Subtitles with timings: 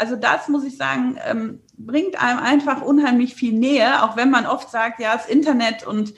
[0.00, 4.46] Also das muss ich sagen, ähm, bringt einem einfach unheimlich viel Nähe, auch wenn man
[4.46, 6.14] oft sagt, ja, das Internet und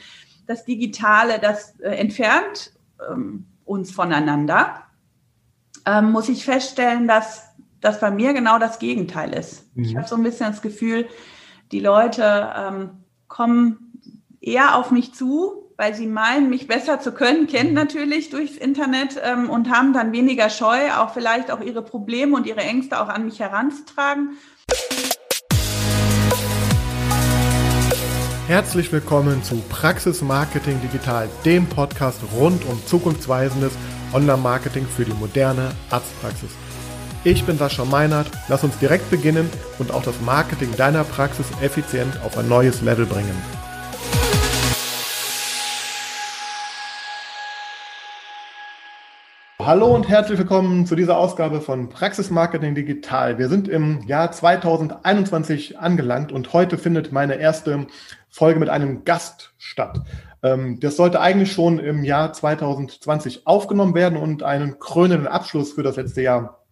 [0.47, 2.73] das Digitale, das äh, entfernt
[3.11, 4.85] ähm, uns voneinander,
[5.85, 7.49] ähm, muss ich feststellen, dass
[7.81, 9.77] das bei mir genau das Gegenteil ist.
[9.77, 9.83] Mhm.
[9.83, 11.09] Ich habe so ein bisschen das Gefühl,
[11.73, 12.91] die Leute ähm,
[13.27, 13.99] kommen
[14.41, 17.77] eher auf mich zu, weil sie meinen, mich besser zu können, kennen mhm.
[17.77, 22.47] natürlich durchs Internet ähm, und haben dann weniger Scheu, auch vielleicht auch ihre Probleme und
[22.47, 24.37] ihre Ängste auch an mich heranzutragen.
[28.49, 33.73] Herzlich willkommen zu Praxis Marketing Digital, dem Podcast rund um zukunftsweisendes
[34.13, 36.51] Online-Marketing für die moderne Arztpraxis.
[37.25, 42.21] Ich bin Sascha Meinert, lass uns direkt beginnen und auch das Marketing deiner Praxis effizient
[42.25, 43.62] auf ein neues Level bringen.
[49.65, 53.39] Hallo und herzlich willkommen zu dieser Ausgabe von Praxis Marketing Digital.
[53.39, 57.87] Wir sind im Jahr 2021 angelangt und heute findet meine erste
[58.29, 60.01] Folge mit einem Gast statt.
[60.43, 65.85] Ähm, das sollte eigentlich schon im Jahr 2020 aufgenommen werden und einen krönenden Abschluss für
[65.85, 66.65] das letzte Jahr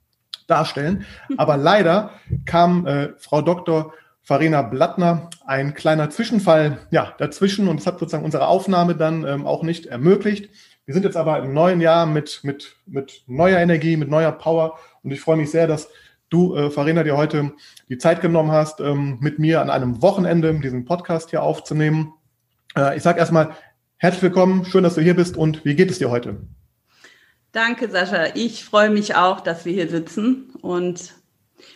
[0.49, 1.07] darstellen.
[1.37, 2.11] Aber leider
[2.45, 3.93] kam äh, Frau Dr.
[4.21, 9.47] Farina Blattner ein kleiner Zwischenfall ja, dazwischen und es hat sozusagen unsere Aufnahme dann ähm,
[9.47, 10.51] auch nicht ermöglicht.
[10.91, 14.77] Wir sind jetzt aber im neuen Jahr mit, mit, mit neuer Energie, mit neuer Power
[15.05, 15.89] und ich freue mich sehr, dass
[16.31, 17.53] du, äh, Farina, dir heute
[17.89, 22.15] die Zeit genommen hast, ähm, mit mir an einem Wochenende diesen Podcast hier aufzunehmen.
[22.77, 23.55] Äh, ich sage erstmal
[23.99, 26.41] herzlich willkommen, schön, dass du hier bist und wie geht es dir heute?
[27.53, 28.35] Danke, Sascha.
[28.35, 31.15] Ich freue mich auch, dass wir hier sitzen und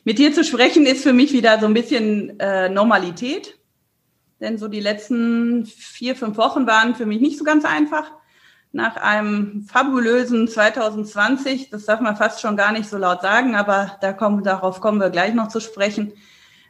[0.02, 3.60] mit dir zu sprechen ist für mich wieder so ein bisschen äh, Normalität.
[4.40, 8.10] Denn so die letzten vier, fünf Wochen waren für mich nicht so ganz einfach
[8.74, 13.96] nach einem fabulösen 2020, das darf man fast schon gar nicht so laut sagen, aber
[14.00, 16.12] da kommen, darauf kommen wir gleich noch zu sprechen,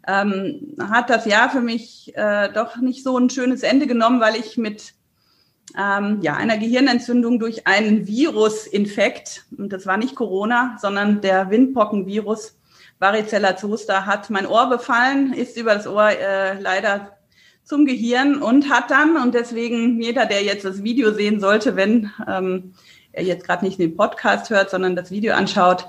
[0.07, 4.37] ähm, hat das Jahr für mich äh, doch nicht so ein schönes Ende genommen, weil
[4.37, 4.93] ich mit
[5.79, 12.59] ähm, ja, einer Gehirnentzündung durch einen Virusinfekt, und das war nicht Corona, sondern der Windpockenvirus,
[12.99, 17.17] Varicella zoster, hat mein Ohr befallen, ist über das Ohr äh, leider
[17.65, 22.11] zum Gehirn und hat dann, und deswegen jeder, der jetzt das Video sehen sollte, wenn
[22.29, 22.75] ähm,
[23.13, 25.87] er jetzt gerade nicht den Podcast hört, sondern das Video anschaut,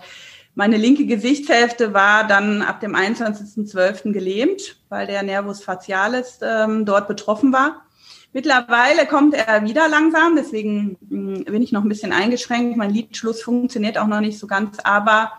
[0.57, 4.13] meine linke Gesichtshälfte war dann ab dem 21.12.
[4.13, 7.81] gelähmt, weil der Nervus facialis ähm, dort betroffen war.
[8.31, 12.77] Mittlerweile kommt er wieder langsam, deswegen hm, bin ich noch ein bisschen eingeschränkt.
[12.77, 15.33] Mein Lidschluss funktioniert auch noch nicht so ganz, aber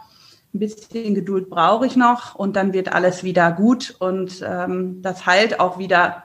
[0.55, 5.25] ein bisschen Geduld brauche ich noch und dann wird alles wieder gut und ähm, das
[5.25, 6.25] heilt auch wieder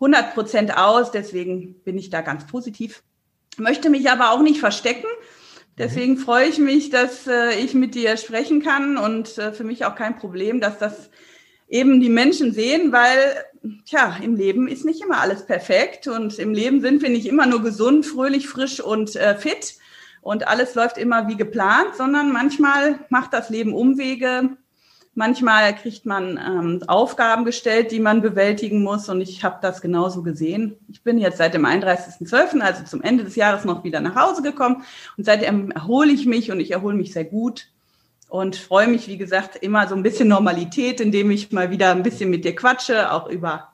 [0.00, 1.10] 100 Prozent aus.
[1.10, 3.02] Deswegen bin ich da ganz positiv.
[3.56, 5.06] Möchte mich aber auch nicht verstecken.
[5.78, 6.18] Deswegen mhm.
[6.18, 9.94] freue ich mich, dass äh, ich mit dir sprechen kann und äh, für mich auch
[9.94, 11.10] kein Problem, dass das
[11.68, 13.44] eben die Menschen sehen, weil
[13.84, 17.46] tja, im Leben ist nicht immer alles perfekt und im Leben sind wir nicht immer
[17.46, 19.76] nur gesund, fröhlich, frisch und äh, fit
[20.20, 24.56] und alles läuft immer wie geplant, sondern manchmal macht das Leben Umwege.
[25.18, 29.08] Manchmal kriegt man ähm, Aufgaben gestellt, die man bewältigen muss.
[29.08, 30.76] Und ich habe das genauso gesehen.
[30.88, 34.42] Ich bin jetzt seit dem 31.12., also zum Ende des Jahres, noch wieder nach Hause
[34.42, 34.84] gekommen.
[35.16, 37.66] Und seitdem erhole ich mich und ich erhole mich sehr gut
[38.28, 42.04] und freue mich, wie gesagt, immer so ein bisschen Normalität, indem ich mal wieder ein
[42.04, 43.72] bisschen mit dir quatsche, auch über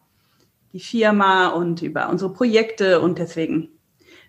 [0.72, 3.02] die Firma und über unsere Projekte.
[3.02, 3.68] Und deswegen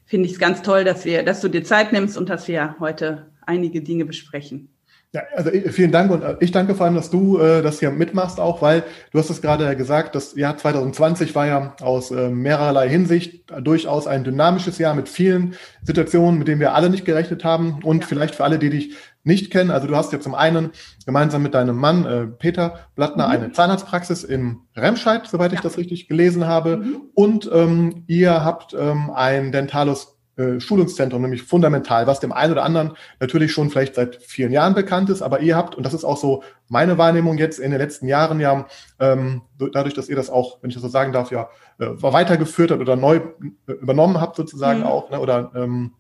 [0.04, 2.76] finde ich es ganz toll, dass wir, dass du dir Zeit nimmst und dass wir
[2.82, 4.75] heute einige Dinge besprechen.
[5.16, 7.90] Ja, also vielen Dank und äh, ich danke vor allem, dass du äh, das hier
[7.90, 8.84] mitmachst auch, weil
[9.14, 14.08] du hast es gerade gesagt, das Jahr 2020 war ja aus äh, mehrerlei Hinsicht durchaus
[14.08, 18.08] ein dynamisches Jahr mit vielen Situationen, mit denen wir alle nicht gerechnet haben und ja.
[18.08, 20.72] vielleicht für alle, die dich nicht kennen, also du hast ja zum einen
[21.06, 23.32] gemeinsam mit deinem Mann äh, Peter Blattner mhm.
[23.32, 25.56] eine Zahnarztpraxis in Remscheid, soweit ja.
[25.56, 27.02] ich das richtig gelesen habe, mhm.
[27.14, 32.64] und ähm, ihr habt ähm, ein Dentalus äh, Schulungszentrum, nämlich fundamental, was dem einen oder
[32.64, 36.04] anderen natürlich schon vielleicht seit vielen Jahren bekannt ist, aber ihr habt, und das ist
[36.04, 38.68] auch so meine Wahrnehmung jetzt in den letzten Jahren ja,
[39.00, 41.50] ähm, dadurch, dass ihr das auch, wenn ich das so sagen darf, ja,
[41.80, 43.22] äh, weitergeführt habt oder neu
[43.68, 44.86] äh, übernommen habt sozusagen mhm.
[44.86, 45.94] auch, ne, oder ähm,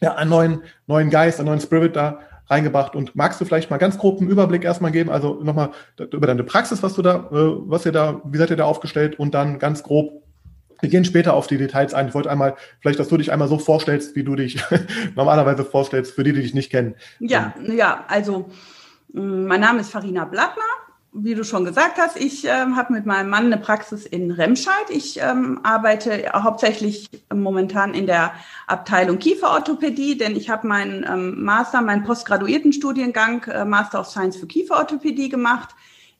[0.00, 2.94] ja, einen neuen, neuen Geist, einen neuen Spirit da reingebracht.
[2.94, 6.44] Und magst du vielleicht mal ganz grob einen Überblick erstmal geben, also nochmal über deine
[6.44, 9.58] Praxis, was du da, äh, was ihr da, wie seid ihr da aufgestellt und dann
[9.58, 10.23] ganz grob
[10.80, 12.08] wir gehen später auf die Details ein.
[12.08, 14.62] Ich wollte einmal, vielleicht, dass du dich einmal so vorstellst, wie du dich
[15.16, 16.94] normalerweise vorstellst, für die, die dich nicht kennen.
[17.18, 18.50] Ja, ja, also
[19.12, 20.62] mm, mein Name ist Farina Blattner
[21.16, 24.90] wie du schon gesagt hast, ich ähm, habe mit meinem Mann eine Praxis in Remscheid.
[24.90, 28.32] Ich ähm, arbeite hauptsächlich momentan in der
[28.66, 34.36] Abteilung Kieferorthopädie, denn ich habe meinen ähm, Master, meinen postgraduierten Studiengang äh, Master of Science
[34.36, 35.70] für Kieferorthopädie gemacht.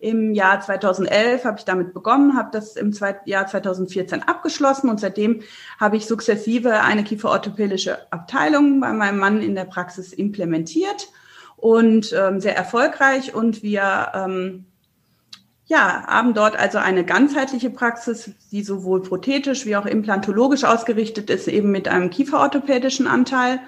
[0.05, 2.93] Im Jahr 2011 habe ich damit begonnen, habe das im
[3.25, 5.41] Jahr 2014 abgeschlossen und seitdem
[5.81, 11.09] habe ich sukzessive eine kieferorthopädische Abteilung bei meinem Mann in der Praxis implementiert
[11.57, 14.67] und ähm, sehr erfolgreich und wir ähm,
[15.65, 21.49] ja, haben dort also eine ganzheitliche Praxis, die sowohl prothetisch wie auch implantologisch ausgerichtet ist,
[21.49, 23.59] eben mit einem kieferorthopädischen Anteil.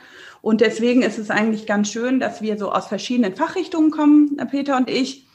[0.42, 4.76] Und deswegen ist es eigentlich ganz schön, dass wir so aus verschiedenen Fachrichtungen kommen, Peter
[4.76, 5.25] und ich,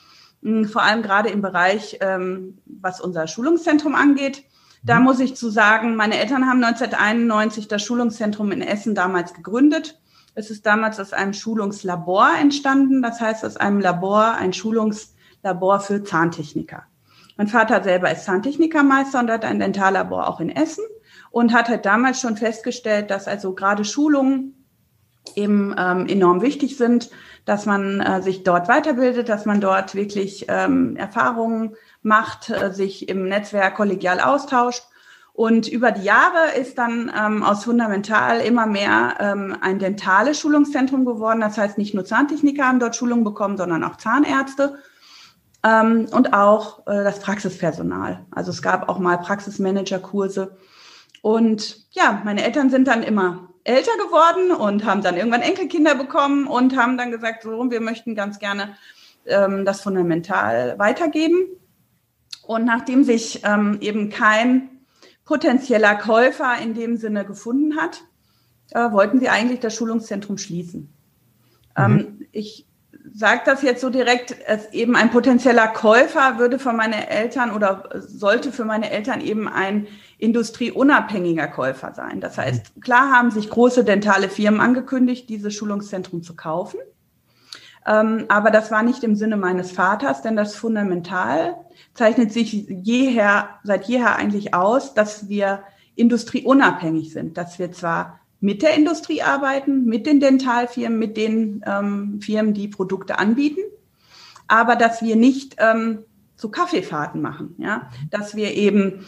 [0.66, 4.44] vor allem gerade im Bereich, ähm, was unser Schulungszentrum angeht.
[4.84, 5.06] Da mhm.
[5.06, 10.00] muss ich zu sagen, meine Eltern haben 1991 das Schulungszentrum in Essen damals gegründet.
[10.34, 15.80] Es ist damals aus einem Schulungslabor entstanden, das heißt aus einem Labor ein Schulungs Labor
[15.80, 16.84] für Zahntechniker.
[17.36, 20.84] Mein Vater selber ist Zahntechnikermeister und hat ein Dentallabor auch in Essen
[21.32, 24.66] und hat halt damals schon festgestellt, dass also gerade Schulungen
[25.36, 27.10] eben ähm, enorm wichtig sind,
[27.46, 33.10] dass man äh, sich dort weiterbildet, dass man dort wirklich ähm, Erfahrungen macht, äh, sich
[33.10, 34.84] im Netzwerk kollegial austauscht.
[35.34, 41.06] Und über die Jahre ist dann ähm, aus Fundamental immer mehr ähm, ein dentales Schulungszentrum
[41.06, 41.40] geworden.
[41.40, 44.78] Das heißt, nicht nur Zahntechniker haben dort Schulungen bekommen, sondern auch Zahnärzte
[45.64, 48.26] ähm, und auch äh, das Praxispersonal.
[48.32, 50.58] Also es gab auch mal Praxismanager-Kurse.
[51.22, 56.48] Und ja, meine Eltern sind dann immer älter geworden und haben dann irgendwann Enkelkinder bekommen
[56.48, 58.75] und haben dann gesagt, so, wir möchten ganz gerne
[59.25, 61.48] ähm, das fundamental weitergeben.
[62.44, 64.81] Und nachdem sich ähm, eben kein
[65.25, 68.02] potenzieller Käufer in dem Sinne gefunden hat,
[68.72, 70.92] äh, wollten sie eigentlich das Schulungszentrum schließen.
[71.78, 72.25] Ähm, mhm.
[72.31, 72.66] ich
[73.13, 77.90] sage das jetzt so direkt, es eben ein potenzieller Käufer würde für meine Eltern oder
[77.96, 79.88] sollte für meine Eltern eben ein
[80.22, 82.22] industrieunabhängiger Käufer sein.
[82.22, 86.80] Das heißt, klar haben sich große dentale Firmen angekündigt, dieses Schulungszentrum zu kaufen.
[87.88, 91.56] Ähm, aber das war nicht im Sinne meines Vaters, denn das Fundamental
[91.96, 95.64] zeichnet sich jeher, seit jeher eigentlich aus, dass wir
[95.96, 102.22] industrieunabhängig sind, dass wir zwar mit der Industrie arbeiten, mit den Dentalfirmen, mit den ähm,
[102.22, 103.62] Firmen, die Produkte anbieten,
[104.48, 109.06] aber dass wir nicht ähm, so Kaffeefahrten machen, ja, dass wir eben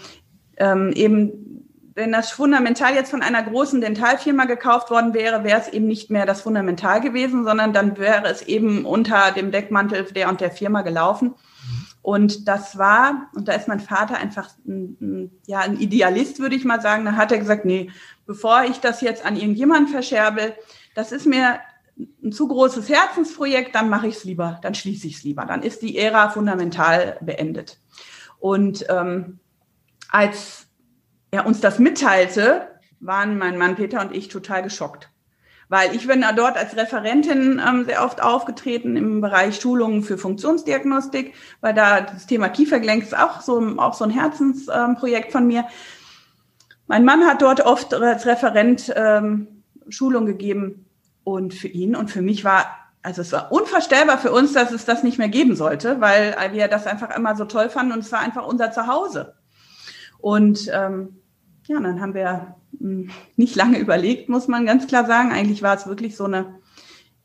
[0.57, 1.53] ähm, eben
[1.95, 6.09] wenn das Fundamental jetzt von einer großen Dentalfirma gekauft worden wäre, wäre es eben nicht
[6.09, 10.51] mehr das Fundamental gewesen, sondern dann wäre es eben unter dem Deckmantel der und der
[10.51, 11.35] Firma gelaufen.
[12.01, 16.55] Und das war, und da ist mein Vater einfach ein, ein, ja, ein Idealist, würde
[16.55, 17.05] ich mal sagen.
[17.05, 17.91] Da hat er gesagt, nee,
[18.25, 20.53] bevor ich das jetzt an irgendjemanden verscherbe,
[20.95, 21.59] das ist mir
[22.23, 25.45] ein zu großes Herzensprojekt, dann mache ich es lieber, dann schließe ich es lieber.
[25.45, 27.79] Dann ist die Ära fundamental beendet.
[28.39, 29.39] Und ähm,
[30.13, 30.67] als
[31.31, 32.69] er uns das mitteilte,
[33.01, 35.09] waren mein Mann Peter und ich total geschockt
[35.73, 41.33] weil ich bin dort als Referentin ähm, sehr oft aufgetreten im Bereich Schulungen für Funktionsdiagnostik,
[41.61, 45.65] weil da das Thema Kiefergelenk ist auch so, auch so ein Herzensprojekt ähm, von mir.
[46.85, 50.85] Mein Mann hat dort oft als Referent ähm, Schulung gegeben
[51.23, 52.67] und für ihn und für mich war
[53.01, 56.69] also es war unvorstellbar für uns, dass es das nicht mehr geben sollte, weil wir
[56.69, 59.33] das einfach immer so toll fanden und es war einfach unser Zuhause.
[60.23, 61.17] Und ähm,
[61.67, 65.33] ja, dann haben wir hm, nicht lange überlegt, muss man ganz klar sagen.
[65.33, 66.61] Eigentlich war es wirklich so eine,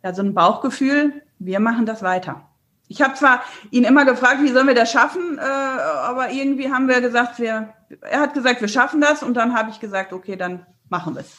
[0.02, 1.22] ja, so ein Bauchgefühl.
[1.38, 2.48] Wir machen das weiter.
[2.88, 6.88] Ich habe zwar ihn immer gefragt, wie sollen wir das schaffen, äh, aber irgendwie haben
[6.88, 10.34] wir gesagt, wir, er hat gesagt, wir schaffen das und dann habe ich gesagt, okay,
[10.34, 11.36] dann machen wir es.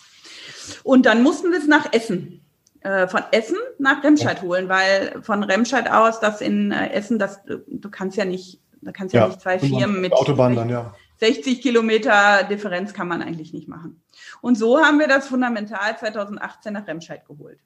[0.86, 2.46] Und dann mussten wir es nach Essen,
[2.80, 7.42] äh, von Essen nach Remscheid holen, weil von Remscheid aus, das in äh, Essen, das
[7.46, 10.94] du kannst ja nicht, da kannst ja, ja nicht zwei Firmen mit Autobahn dann, ja.
[11.20, 14.02] 60 Kilometer Differenz kann man eigentlich nicht machen.
[14.42, 17.60] Und so haben wir das Fundamental 2018 nach Remscheid geholt.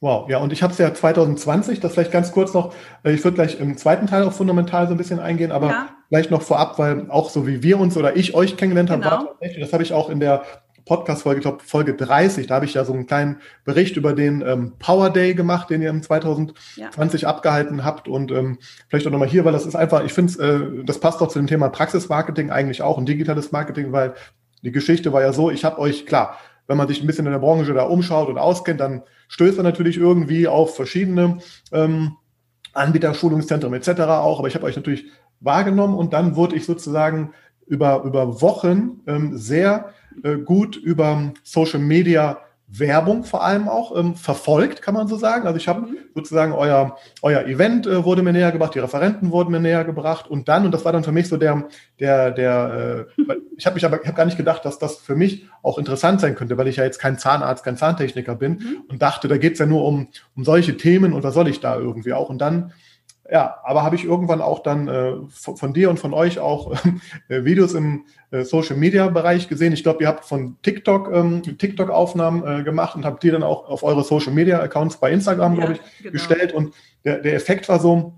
[0.00, 2.74] Wow, ja, und ich habe es ja 2020, das vielleicht ganz kurz noch,
[3.04, 5.88] äh, ich würde gleich im zweiten Teil auf Fundamental so ein bisschen eingehen, aber ja.
[6.08, 9.10] vielleicht noch vorab, weil auch so wie wir uns oder ich euch kennengelernt genau.
[9.10, 9.28] haben,
[9.60, 10.42] das habe ich auch in der
[10.84, 14.42] Podcast-Folge, ich glaube Folge 30, da habe ich ja so einen kleinen Bericht über den
[14.42, 17.28] ähm, Power Day gemacht, den ihr im 2020 ja.
[17.28, 18.58] abgehalten habt und ähm,
[18.88, 21.38] vielleicht auch nochmal hier, weil das ist einfach, ich finde, äh, das passt doch zu
[21.38, 24.14] dem Thema Praxismarketing eigentlich auch, ein digitales Marketing, weil
[24.62, 27.32] die Geschichte war ja so, ich habe euch, klar, wenn man sich ein bisschen in
[27.32, 31.38] der Branche da umschaut und auskennt, dann stößt man natürlich irgendwie auf verschiedene
[31.72, 32.16] ähm,
[32.72, 34.00] Anbieter, Schulungszentren etc.
[34.00, 35.06] auch, aber ich habe euch natürlich
[35.40, 37.32] wahrgenommen und dann wurde ich sozusagen
[37.66, 39.92] über, über Wochen ähm, sehr
[40.22, 42.38] äh, gut über Social Media
[42.74, 45.46] Werbung vor allem auch ähm, verfolgt, kann man so sagen.
[45.46, 45.96] Also ich habe mhm.
[46.14, 50.28] sozusagen euer, euer Event äh, wurde mir näher gebracht, die Referenten wurden mir näher gebracht
[50.28, 51.68] und dann, und das war dann für mich so der,
[52.00, 55.14] der, der, äh, ich habe mich aber, ich habe gar nicht gedacht, dass das für
[55.14, 58.84] mich auch interessant sein könnte, weil ich ja jetzt kein Zahnarzt, kein Zahntechniker bin mhm.
[58.88, 61.76] und dachte, da geht's ja nur um, um solche Themen und was soll ich da
[61.76, 62.30] irgendwie auch.
[62.30, 62.72] Und dann
[63.32, 66.74] ja, aber habe ich irgendwann auch dann äh, von, von, dir und von euch auch
[67.30, 69.72] äh, Videos im äh, Social Media Bereich gesehen.
[69.72, 73.42] Ich glaube, ihr habt von TikTok ähm, TikTok Aufnahmen äh, gemacht und habt die dann
[73.42, 76.12] auch auf eure Social Media Accounts bei Instagram, glaube ich, genau.
[76.12, 76.52] gestellt.
[76.52, 76.74] Und
[77.06, 78.12] der, der Effekt war so,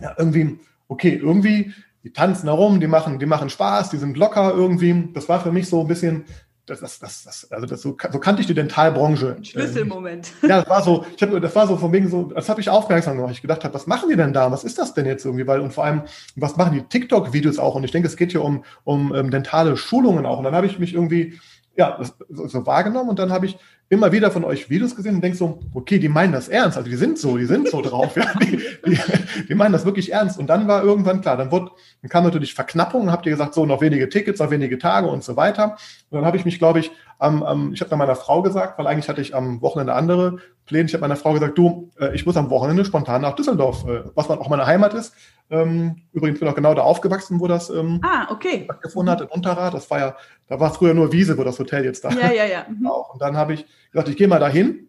[0.00, 4.54] ja, irgendwie, okay, irgendwie, die tanzen herum, die machen, die machen Spaß, die sind locker
[4.54, 5.10] irgendwie.
[5.12, 6.24] Das war für mich so ein bisschen
[6.68, 9.36] das, das, das, das, also das, so, so kannte ich die Dentalbranche.
[9.42, 10.32] Schlüsselmoment.
[10.42, 12.60] Äh, ja, das war so, ich hab, das war so von wegen so, das habe
[12.60, 13.32] ich aufmerksam gemacht.
[13.32, 14.50] Ich gedacht habe, was machen die denn da?
[14.52, 15.46] Was ist das denn jetzt irgendwie?
[15.46, 16.02] Weil, und vor allem,
[16.36, 17.74] was machen die TikTok-Videos auch?
[17.74, 20.38] Und ich denke, es geht hier um, um, ähm, dentale Schulungen auch.
[20.38, 21.38] Und dann habe ich mich irgendwie,
[21.76, 21.98] ja,
[22.28, 23.56] so, so wahrgenommen und dann habe ich
[23.90, 26.90] immer wieder von euch Videos gesehen und denke so, okay, die meinen das ernst, also
[26.90, 28.98] die sind so, die sind so drauf, ja, die, die,
[29.48, 30.38] die meinen das wirklich ernst.
[30.38, 31.70] Und dann war irgendwann klar, dann, wurde,
[32.02, 35.24] dann kam natürlich Verknappung, habt ihr gesagt, so noch wenige Tickets, noch wenige Tage und
[35.24, 35.76] so weiter.
[36.10, 38.78] Und dann habe ich mich, glaube ich, am, am ich habe dann meiner Frau gesagt,
[38.78, 42.14] weil eigentlich hatte ich am Wochenende andere Pläne, ich habe meiner Frau gesagt, du, äh,
[42.14, 45.14] ich muss am Wochenende spontan nach Düsseldorf, äh, was auch meine Heimat ist.
[45.50, 48.64] Ähm, übrigens bin ich auch genau da aufgewachsen, wo das ähm, ah, okay.
[48.64, 49.74] stattgefunden hat, in Unterrad.
[49.74, 52.44] Das war ja, da war früher nur Wiese, wo das Hotel jetzt da Ja, ja,
[52.44, 52.66] ja.
[52.68, 52.86] Mhm.
[52.86, 53.14] Auch.
[53.14, 54.87] Und dann habe ich gesagt, ich gehe mal dahin.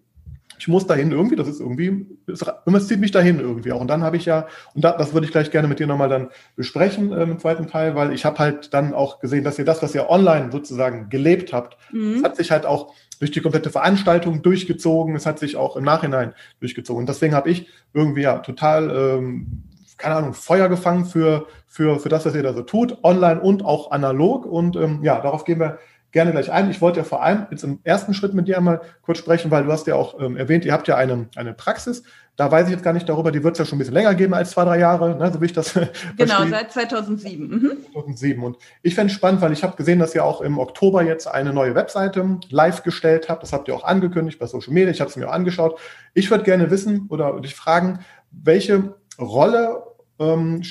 [0.59, 3.79] Ich muss dahin irgendwie, das ist irgendwie, es zieht mich dahin irgendwie auch.
[3.79, 6.09] Und dann habe ich ja, und da, das würde ich gleich gerne mit dir nochmal
[6.09, 9.63] dann besprechen ähm, im zweiten Teil, weil ich habe halt dann auch gesehen, dass ihr
[9.63, 12.23] das, was ihr online sozusagen gelebt habt, mhm.
[12.23, 15.15] hat sich halt auch durch die komplette Veranstaltung durchgezogen.
[15.15, 17.03] Es hat sich auch im Nachhinein durchgezogen.
[17.03, 19.63] Und deswegen habe ich irgendwie ja total, ähm,
[19.97, 23.63] keine Ahnung, Feuer gefangen für, für, für das, was ihr da so tut, online und
[23.63, 24.45] auch analog.
[24.45, 25.79] Und ähm, ja, darauf gehen wir
[26.11, 26.69] gerne gleich ein.
[26.71, 29.63] Ich wollte ja vor allem jetzt im ersten Schritt mit dir einmal kurz sprechen, weil
[29.63, 32.03] du hast ja auch ähm, erwähnt, ihr habt ja eine, eine Praxis.
[32.35, 34.15] Da weiß ich jetzt gar nicht darüber, die wird es ja schon ein bisschen länger
[34.15, 35.73] geben als zwei, drei Jahre, ne, so wie ich das
[36.17, 36.49] Genau, verstehe.
[36.49, 37.47] seit 2007.
[37.49, 37.71] Mhm.
[37.91, 38.43] 2007.
[38.43, 41.27] Und ich fände es spannend, weil ich habe gesehen, dass ihr auch im Oktober jetzt
[41.27, 43.43] eine neue Webseite live gestellt habt.
[43.43, 44.89] Das habt ihr auch angekündigt bei Social Media.
[44.89, 45.79] Ich habe es mir auch angeschaut.
[46.13, 47.99] Ich würde gerne wissen oder dich fragen,
[48.31, 49.83] welche Rolle
[50.19, 50.61] ähm,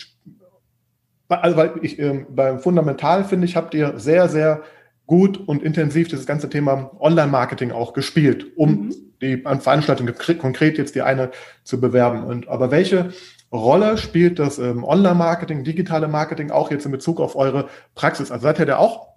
[1.29, 4.63] also weil ich ähm, beim Fundamental finde ich, habt ihr sehr, sehr
[5.09, 8.95] gut und intensiv dieses ganze Thema Online-Marketing auch gespielt, um mhm.
[9.21, 11.31] die an Veranstaltungen konkret jetzt die eine
[11.65, 12.25] zu bewerben.
[12.25, 13.11] Und aber welche
[13.51, 18.31] Rolle spielt das ähm, Online-Marketing, digitale Marketing auch jetzt in Bezug auf eure Praxis?
[18.31, 19.09] Also seid ihr da auch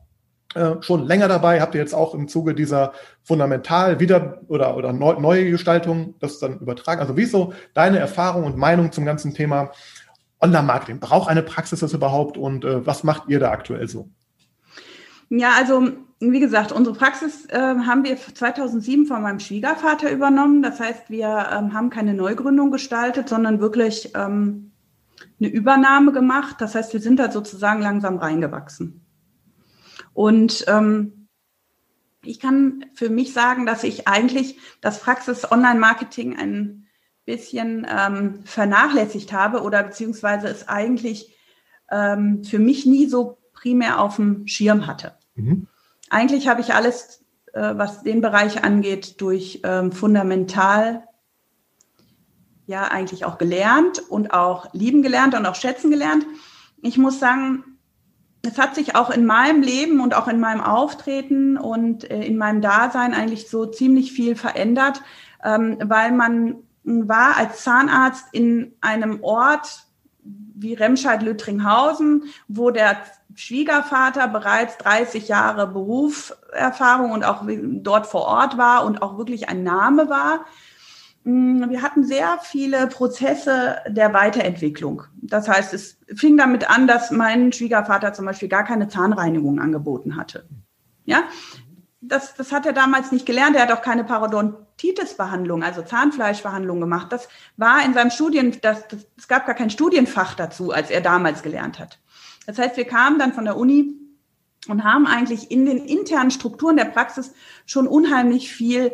[0.55, 1.59] äh, schon länger dabei?
[1.59, 6.39] Habt ihr jetzt auch im Zuge dieser fundamental wieder oder, oder neu, neue Gestaltung das
[6.39, 7.01] dann übertragen?
[7.01, 9.71] Also wie ist so deine Erfahrung und Meinung zum ganzen Thema
[10.39, 11.01] Online-Marketing?
[11.01, 14.09] Braucht eine Praxis das überhaupt und äh, was macht ihr da aktuell so?
[15.31, 20.61] Ja, also wie gesagt, unsere Praxis äh, haben wir 2007 von meinem Schwiegervater übernommen.
[20.61, 24.73] Das heißt, wir ähm, haben keine Neugründung gestaltet, sondern wirklich ähm,
[25.39, 26.57] eine Übernahme gemacht.
[26.59, 29.05] Das heißt, wir sind da sozusagen langsam reingewachsen.
[30.13, 31.29] Und ähm,
[32.25, 36.87] ich kann für mich sagen, dass ich eigentlich das Praxis-Online-Marketing ein
[37.23, 41.33] bisschen ähm, vernachlässigt habe oder beziehungsweise es eigentlich
[41.89, 45.20] ähm, für mich nie so primär auf dem Schirm hatte.
[45.35, 45.67] Mhm.
[46.09, 47.23] Eigentlich habe ich alles,
[47.53, 51.03] äh, was den Bereich angeht, durch ähm, fundamental
[52.65, 56.25] ja eigentlich auch gelernt und auch lieben gelernt und auch schätzen gelernt.
[56.81, 57.63] Ich muss sagen,
[58.43, 62.37] es hat sich auch in meinem Leben und auch in meinem Auftreten und äh, in
[62.37, 65.01] meinem Dasein eigentlich so ziemlich viel verändert,
[65.43, 69.85] ähm, weil man war als Zahnarzt in einem Ort
[70.23, 72.97] wie Remscheid-Lüttringhausen, wo der
[73.35, 79.63] Schwiegervater bereits 30 Jahre Berufserfahrung und auch dort vor Ort war und auch wirklich ein
[79.63, 80.45] Name war.
[81.23, 85.03] Mm, wir hatten sehr viele Prozesse der Weiterentwicklung.
[85.21, 90.15] Das heißt, es fing damit an, dass mein Schwiegervater zum Beispiel gar keine Zahnreinigung angeboten
[90.17, 90.47] hatte.
[91.05, 91.23] Ja,
[92.01, 93.55] das, das hat er damals nicht gelernt.
[93.55, 97.11] Er hat auch keine Parodontitis-Behandlung, also Zahnfleischbehandlung gemacht.
[97.11, 101.01] Das war in seinem Studien, das, das, es gab gar kein Studienfach dazu, als er
[101.01, 102.00] damals gelernt hat.
[102.45, 103.95] Das heißt, wir kamen dann von der Uni
[104.67, 107.33] und haben eigentlich in den internen Strukturen der Praxis
[107.65, 108.91] schon unheimlich viel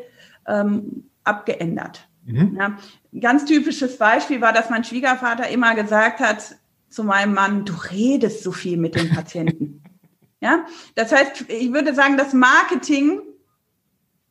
[0.47, 2.07] ähm, abgeändert.
[2.25, 2.57] Mhm.
[2.59, 2.77] Ja,
[3.19, 6.57] ganz typisches Beispiel war, dass mein Schwiegervater immer gesagt hat
[6.89, 9.83] zu meinem Mann, du redest so viel mit den Patienten.
[10.41, 13.21] ja, das heißt, ich würde sagen, das Marketing,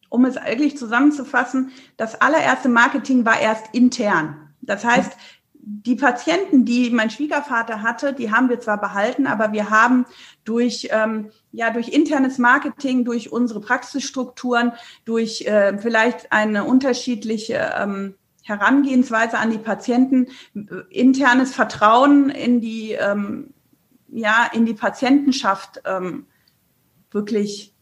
[0.09, 4.55] um es eigentlich zusammenzufassen, das allererste Marketing war erst intern.
[4.63, 5.13] Das heißt,
[5.69, 10.07] die Patienten, die mein Schwiegervater hatte, die haben wir zwar behalten, aber wir haben
[10.45, 14.73] durch, ähm, ja, durch internes Marketing, durch unsere Praxisstrukturen,
[15.05, 20.29] durch äh, vielleicht eine unterschiedliche ähm, Herangehensweise an die Patienten,
[20.89, 23.53] internes Vertrauen in die, ähm,
[24.07, 26.27] ja, in die Patientenschaft ähm,
[27.11, 27.76] wirklich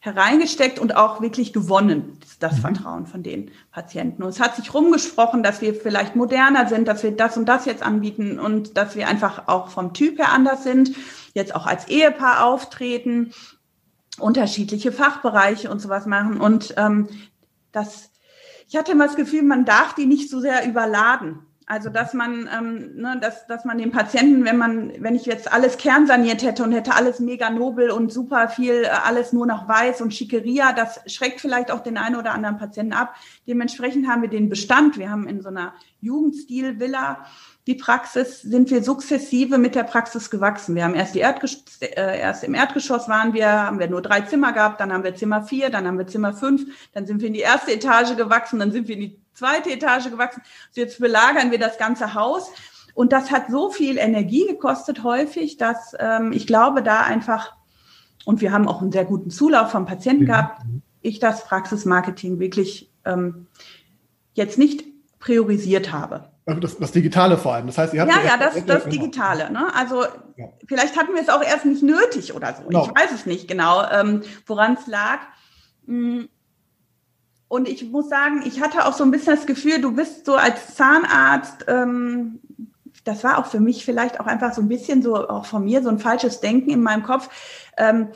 [0.00, 2.60] hereingesteckt und auch wirklich gewonnen, das mhm.
[2.60, 4.22] Vertrauen von den Patienten.
[4.22, 7.64] Und es hat sich rumgesprochen, dass wir vielleicht moderner sind, dass wir das und das
[7.64, 10.92] jetzt anbieten und dass wir einfach auch vom Typ her anders sind,
[11.34, 13.32] jetzt auch als Ehepaar auftreten,
[14.18, 16.40] unterschiedliche Fachbereiche und sowas machen.
[16.40, 17.08] Und ähm,
[17.72, 18.10] das,
[18.68, 21.40] ich hatte immer das Gefühl, man darf die nicht so sehr überladen.
[21.70, 25.52] Also dass man, ähm, ne, dass, dass man den Patienten, wenn man, wenn ich jetzt
[25.52, 29.68] alles kernsaniert hätte und hätte alles mega nobel und super viel, äh, alles nur noch
[29.68, 33.14] weiß und Schickeria, das schreckt vielleicht auch den einen oder anderen Patienten ab.
[33.46, 34.96] Dementsprechend haben wir den Bestand.
[34.96, 37.26] Wir haben in so einer Jugendstil-Villa
[37.68, 40.74] die Praxis, sind wir sukzessive mit der Praxis gewachsen.
[40.74, 44.22] Wir haben erst die Erdges äh, erst im Erdgeschoss waren wir, haben wir nur drei
[44.22, 46.62] Zimmer gehabt, dann haben wir Zimmer vier, dann haben wir Zimmer fünf,
[46.94, 50.08] dann sind wir in die erste Etage gewachsen, dann sind wir in die zweite Etage
[50.10, 50.40] gewachsen.
[50.70, 52.50] Also jetzt belagern wir das ganze Haus.
[52.94, 57.52] Und das hat so viel Energie gekostet häufig, dass ähm, ich glaube, da einfach,
[58.24, 60.28] und wir haben auch einen sehr guten Zulauf vom Patienten mhm.
[60.28, 60.62] gehabt,
[61.02, 63.46] ich das Praxismarketing wirklich ähm,
[64.32, 64.84] jetzt nicht
[65.18, 66.30] priorisiert habe.
[66.48, 67.66] Also das, das, Digitale vor allem.
[67.66, 69.52] Das heißt, ihr habt ja, ja, das, das Digitale.
[69.52, 69.66] Ne?
[69.74, 70.04] Also
[70.36, 70.46] ja.
[70.66, 72.62] vielleicht hatten wir es auch erst nicht nötig oder so.
[72.64, 72.86] Genau.
[72.86, 75.18] Ich weiß es nicht genau, ähm, woran es lag.
[75.86, 76.28] Hm,
[77.48, 80.36] und ich muss sagen, ich hatte auch so ein bisschen das Gefühl, du bist so
[80.36, 82.40] als Zahnarzt, ähm,
[83.04, 85.82] das war auch für mich vielleicht auch einfach so ein bisschen so, auch von mir,
[85.82, 87.28] so ein falsches Denken in meinem Kopf.
[87.76, 88.08] Ähm,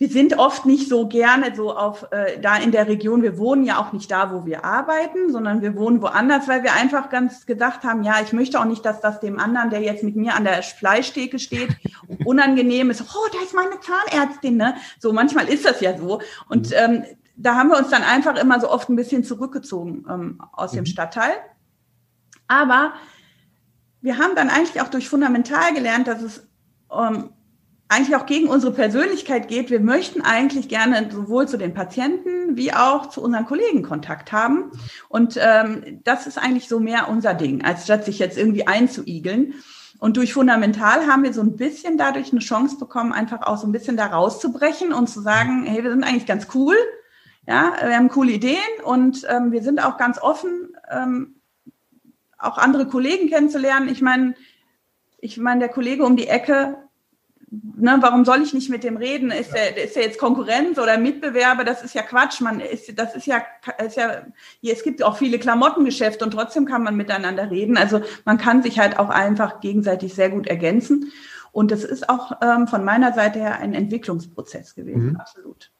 [0.00, 3.22] wir sind oft nicht so gerne so auf äh, da in der Region.
[3.22, 6.72] Wir wohnen ja auch nicht da, wo wir arbeiten, sondern wir wohnen woanders, weil wir
[6.72, 10.02] einfach ganz gedacht haben, ja, ich möchte auch nicht, dass das dem anderen, der jetzt
[10.02, 11.76] mit mir an der Fleischtheke steht,
[12.24, 13.02] unangenehm ist.
[13.02, 14.74] Oh, da ist meine Zahnärztin, ne?
[14.98, 16.22] So manchmal ist das ja so.
[16.48, 16.76] Und mhm.
[16.76, 17.04] ähm,
[17.36, 20.76] da haben wir uns dann einfach immer so oft ein bisschen zurückgezogen ähm, aus mhm.
[20.76, 21.34] dem Stadtteil.
[22.48, 22.94] Aber
[24.00, 26.48] wir haben dann eigentlich auch durch Fundamental gelernt, dass es
[26.90, 27.34] ähm,
[27.90, 29.68] eigentlich auch gegen unsere Persönlichkeit geht.
[29.68, 34.70] Wir möchten eigentlich gerne sowohl zu den Patienten wie auch zu unseren Kollegen Kontakt haben.
[35.08, 39.54] Und ähm, das ist eigentlich so mehr unser Ding, als statt sich jetzt irgendwie einzuigeln.
[39.98, 43.66] Und durch Fundamental haben wir so ein bisschen dadurch eine Chance bekommen, einfach auch so
[43.66, 46.76] ein bisschen da rauszubrechen und zu sagen, hey, wir sind eigentlich ganz cool.
[47.48, 51.40] Ja, wir haben coole Ideen und ähm, wir sind auch ganz offen, ähm,
[52.38, 53.88] auch andere Kollegen kennenzulernen.
[53.88, 54.36] Ich meine,
[55.18, 56.76] ich meine, der Kollege um die Ecke,
[57.50, 59.30] ne, warum soll ich nicht mit dem reden?
[59.30, 61.64] Ist der, ist der jetzt Konkurrenz oder Mitbewerber?
[61.64, 62.40] Das ist ja Quatsch.
[62.40, 63.42] Man ist, das ist ja,
[63.84, 64.22] ist ja,
[64.62, 67.76] es gibt auch viele Klamottengeschäfte und trotzdem kann man miteinander reden.
[67.76, 71.12] Also man kann sich halt auch einfach gegenseitig sehr gut ergänzen.
[71.52, 75.16] Und das ist auch ähm, von meiner Seite her ein Entwicklungsprozess gewesen, mhm.
[75.16, 75.72] absolut.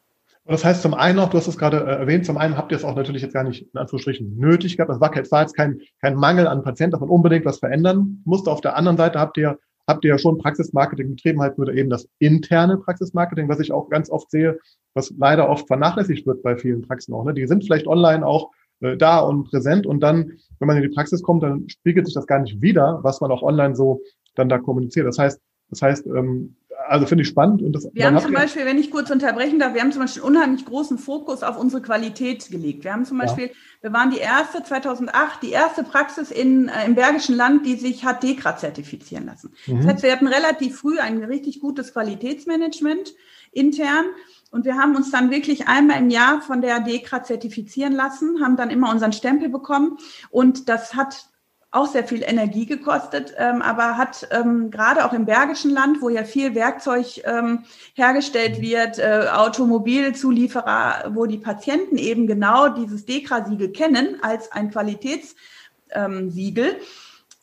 [0.45, 2.73] Und das heißt zum einen auch, du hast es gerade äh, erwähnt, zum einen habt
[2.73, 4.91] ihr es auch natürlich jetzt gar nicht in Anführungsstrichen nötig gehabt.
[4.91, 8.51] Das war jetzt kein, kein Mangel an Patienten, dass man unbedingt was verändern musste.
[8.51, 11.91] Auf der anderen Seite habt ihr, habt ihr ja schon Praxismarketing betrieben, halt nur eben
[11.91, 14.59] das interne Praxismarketing, was ich auch ganz oft sehe,
[14.95, 17.25] was leider oft vernachlässigt wird bei vielen Praxen auch.
[17.25, 17.35] Ne?
[17.35, 18.51] Die sind vielleicht online auch
[18.81, 22.15] äh, da und präsent und dann, wenn man in die Praxis kommt, dann spiegelt sich
[22.15, 24.01] das gar nicht wieder, was man auch online so
[24.35, 25.07] dann da kommuniziert.
[25.07, 26.57] Das heißt, das heißt, ähm,
[26.91, 27.63] also finde ich spannend.
[27.63, 30.23] Und das, wir haben zum Beispiel, wenn ich kurz unterbrechen darf, wir haben zum Beispiel
[30.23, 32.83] unheimlich großen Fokus auf unsere Qualität gelegt.
[32.83, 33.53] Wir haben zum Beispiel, ja.
[33.83, 38.05] wir waren die erste 2008, die erste Praxis in, äh, im Bergischen Land, die sich
[38.05, 39.53] hat DEKRA zertifizieren lassen.
[39.69, 39.77] Mhm.
[39.77, 43.15] Das heißt, wir hatten relativ früh ein richtig gutes Qualitätsmanagement
[43.53, 44.07] intern.
[44.51, 48.57] Und wir haben uns dann wirklich einmal im Jahr von der DEKRA zertifizieren lassen, haben
[48.57, 49.97] dann immer unseren Stempel bekommen.
[50.31, 51.27] Und das hat
[51.73, 56.09] auch sehr viel Energie gekostet, ähm, aber hat ähm, gerade auch im Bergischen Land, wo
[56.09, 58.63] ja viel Werkzeug ähm, hergestellt mhm.
[58.63, 66.77] wird, äh, Automobilzulieferer, wo die Patienten eben genau dieses Dekra-Siegel kennen als ein Qualitätssiegel.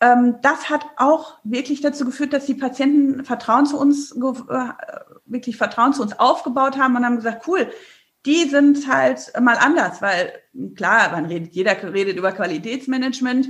[0.01, 4.17] Ähm, das hat auch wirklich dazu geführt, dass die Patienten Vertrauen zu uns, äh,
[5.25, 7.71] wirklich Vertrauen zu uns aufgebaut haben und haben gesagt, cool,
[8.25, 10.33] die sind halt mal anders, weil
[10.75, 13.47] klar, man redet, jeder redet über Qualitätsmanagement,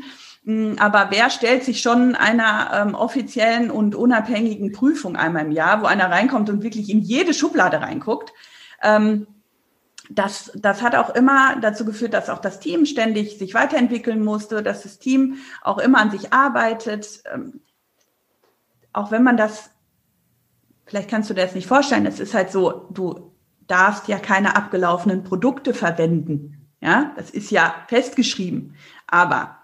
[0.80, 5.86] aber wer stellt sich schon einer ähm, offiziellen und unabhängigen Prüfung einmal im Jahr, wo
[5.88, 8.32] einer reinkommt und wirklich in jede Schublade reinguckt?
[8.82, 9.28] Ähm,
[10.10, 14.64] das, das hat auch immer dazu geführt, dass auch das Team ständig sich weiterentwickeln musste,
[14.64, 17.24] dass das Team auch immer an sich arbeitet.
[17.34, 17.60] Ähm,
[18.94, 19.70] auch wenn man das,
[20.86, 23.34] vielleicht kannst du dir das nicht vorstellen, es ist halt so, du
[23.68, 26.70] darfst ja keine abgelaufenen Produkte verwenden.
[26.80, 28.76] Ja, das ist ja festgeschrieben.
[29.08, 29.57] Aber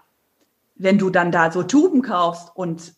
[0.74, 2.94] wenn du dann da so Tuben kaufst und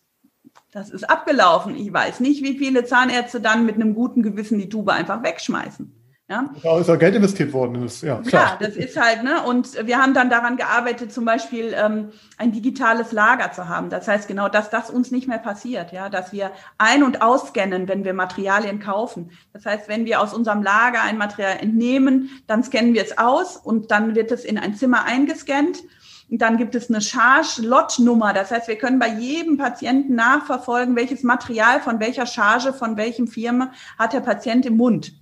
[0.71, 4.69] das ist abgelaufen, ich weiß nicht, wie viele Zahnärzte dann mit einem guten Gewissen die
[4.69, 5.93] Tube einfach wegschmeißen.
[6.29, 7.81] Ja, da ist auch Geld investiert worden.
[7.81, 8.57] Das, ja, klar.
[8.59, 9.43] ja, das ist halt, ne?
[9.43, 13.89] Und wir haben dann daran gearbeitet, zum Beispiel ähm, ein digitales Lager zu haben.
[13.89, 17.87] Das heißt genau, dass das uns nicht mehr passiert, ja, dass wir ein- und ausscannen,
[17.87, 19.31] wenn wir Materialien kaufen.
[19.53, 23.55] Das heißt, wenn wir aus unserem Lager ein Material entnehmen, dann scannen wir es aus
[23.55, 25.81] und dann wird es in ein Zimmer eingescannt.
[26.29, 28.33] Und dann gibt es eine Charge-Lot-Nummer.
[28.33, 33.27] Das heißt, wir können bei jedem Patienten nachverfolgen, welches Material von welcher Charge, von welchem
[33.27, 35.13] Firma hat der Patient im Mund.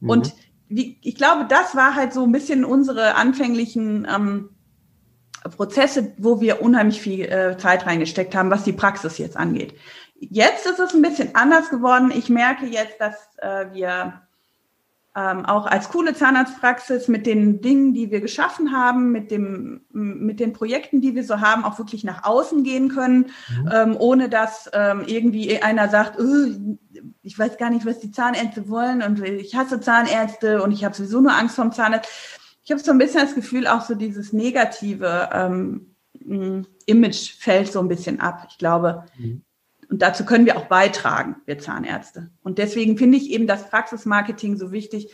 [0.00, 0.10] Mhm.
[0.10, 0.34] Und
[0.68, 4.50] wie, ich glaube, das war halt so ein bisschen unsere anfänglichen ähm,
[5.56, 9.74] Prozesse, wo wir unheimlich viel äh, Zeit reingesteckt haben, was die Praxis jetzt angeht.
[10.18, 12.12] Jetzt ist es ein bisschen anders geworden.
[12.14, 14.22] Ich merke jetzt, dass äh, wir
[15.16, 20.40] ähm, auch als coole Zahnarztpraxis mit den Dingen, die wir geschaffen haben, mit, dem, mit
[20.40, 23.70] den Projekten, die wir so haben, auch wirklich nach außen gehen können, mhm.
[23.72, 26.78] ähm, ohne dass ähm, irgendwie einer sagt, oh,
[27.22, 30.94] ich weiß gar nicht, was die Zahnärzte wollen und ich hasse Zahnärzte und ich habe
[30.94, 32.10] sowieso nur Angst vorm Zahnarzt.
[32.64, 35.94] Ich habe so ein bisschen das Gefühl, auch so dieses negative ähm,
[36.86, 38.46] Image fällt so ein bisschen ab.
[38.50, 39.42] Ich glaube, mhm.
[39.90, 42.30] Und dazu können wir auch beitragen, wir Zahnärzte.
[42.42, 45.12] Und deswegen finde ich eben das Praxismarketing so wichtig,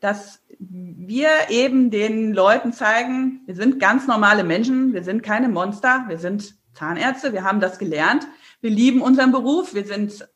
[0.00, 6.04] dass wir eben den Leuten zeigen, wir sind ganz normale Menschen, wir sind keine Monster,
[6.08, 8.26] wir sind Zahnärzte, wir haben das gelernt,
[8.60, 10.28] wir lieben unseren Beruf, wir sind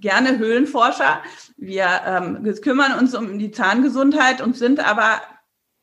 [0.00, 1.22] gerne Höhlenforscher.
[1.56, 5.20] Wir ähm, kümmern uns um die Zahngesundheit und sind aber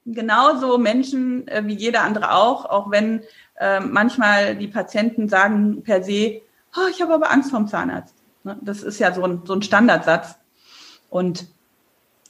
[0.06, 3.24] genauso Menschen äh, wie jeder andere auch, auch wenn
[3.60, 6.42] äh, manchmal die Patienten sagen per se,
[6.78, 8.16] oh, ich habe aber Angst vorm Zahnarzt.
[8.44, 8.58] Ne?
[8.62, 10.36] Das ist ja so ein, so ein Standardsatz.
[11.10, 11.48] Und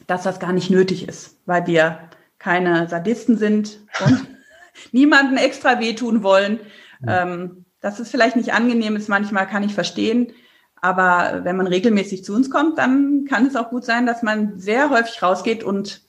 [0.08, 4.28] dass das gar nicht nötig ist, weil wir keine Sadisten sind und
[4.92, 6.60] niemanden extra wehtun wollen.
[7.08, 10.34] Ähm, dass es vielleicht nicht angenehm ist, manchmal kann ich verstehen.
[10.82, 14.60] Aber wenn man regelmäßig zu uns kommt, dann kann es auch gut sein, dass man
[14.60, 16.02] sehr häufig rausgeht und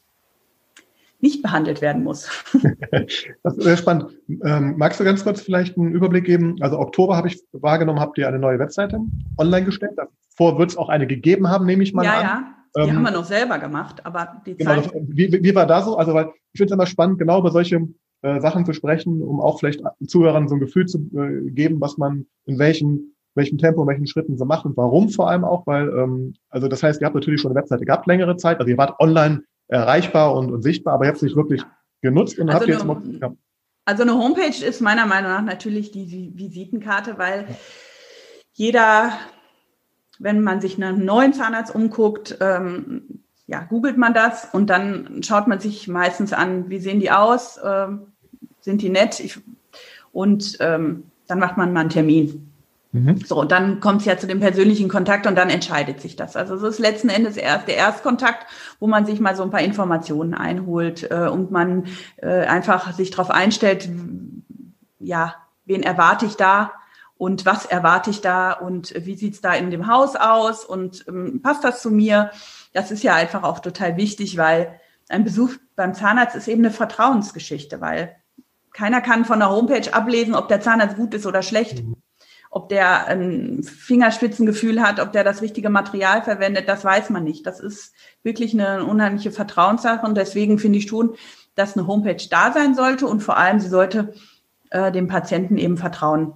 [1.20, 2.28] nicht behandelt werden muss.
[3.42, 4.16] das ist sehr spannend.
[4.44, 6.56] Ähm, magst du ganz kurz vielleicht einen Überblick geben?
[6.60, 9.00] Also Oktober habe ich wahrgenommen, habt ihr eine neue Webseite
[9.38, 9.92] online gestellt.
[9.96, 12.22] Davor wird es auch eine gegeben haben, nehme ich mal ja, an.
[12.22, 14.92] Ja, die ähm, haben wir noch selber gemacht, aber die genau, Zeit.
[15.08, 15.96] Wie, wie, war da so?
[15.96, 17.88] Also weil ich finde es immer spannend, genau über solche
[18.22, 21.96] äh, Sachen zu sprechen, um auch vielleicht Zuhörern so ein Gefühl zu äh, geben, was
[21.96, 25.66] man in welchen welchem Tempo, in welchen Schritten sie machen und warum vor allem auch,
[25.66, 28.70] weil, ähm, also das heißt, ihr habt natürlich schon eine Webseite gehabt längere Zeit, also
[28.70, 31.62] ihr wart online erreichbar und, und sichtbar, aber ihr habt es nicht wirklich
[32.02, 33.32] genutzt und also habt jetzt mal, ja.
[33.84, 37.46] Also eine Homepage ist meiner Meinung nach natürlich die Visitenkarte, weil
[38.52, 39.12] jeder,
[40.18, 45.22] wenn man sich nach einem neuen Zahnarzt umguckt, ähm, ja, googelt man das und dann
[45.22, 48.12] schaut man sich meistens an, wie sehen die aus, ähm,
[48.60, 49.38] sind die nett ich,
[50.10, 52.52] und ähm, dann macht man mal einen Termin.
[52.96, 53.18] Mhm.
[53.24, 56.34] So, und dann kommt es ja zu dem persönlichen Kontakt und dann entscheidet sich das.
[56.36, 58.46] Also es ist letzten Endes erst der Erstkontakt,
[58.80, 63.10] wo man sich mal so ein paar Informationen einholt äh, und man äh, einfach sich
[63.10, 63.88] darauf einstellt,
[64.98, 66.72] ja, wen erwarte ich da
[67.18, 71.40] und was erwarte ich da und wie sieht's da in dem Haus aus und ähm,
[71.42, 72.30] passt das zu mir?
[72.72, 76.72] Das ist ja einfach auch total wichtig, weil ein Besuch beim Zahnarzt ist eben eine
[76.72, 78.16] Vertrauensgeschichte, weil
[78.72, 81.82] keiner kann von der Homepage ablesen, ob der Zahnarzt gut ist oder schlecht.
[81.82, 81.96] Mhm.
[82.56, 87.44] Ob der ein Fingerspitzengefühl hat, ob der das richtige Material verwendet, das weiß man nicht.
[87.44, 87.92] Das ist
[88.22, 91.16] wirklich eine unheimliche Vertrauenssache und deswegen finde ich schon,
[91.54, 94.14] dass eine Homepage da sein sollte und vor allem sie sollte
[94.70, 96.32] äh, dem Patienten eben Vertrauen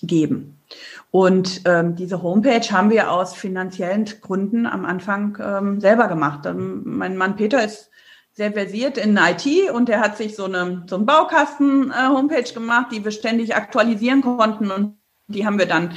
[0.00, 0.62] geben.
[1.10, 6.46] Und ähm, diese Homepage haben wir aus finanziellen Gründen am Anfang ähm, selber gemacht.
[6.46, 7.90] Ähm, mein Mann Peter ist
[8.32, 12.86] sehr versiert in IT und er hat sich so eine so einen Baukasten-Homepage äh, gemacht,
[12.92, 15.01] die wir ständig aktualisieren konnten und
[15.34, 15.96] die haben wir dann,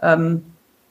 [0.00, 0.44] ähm,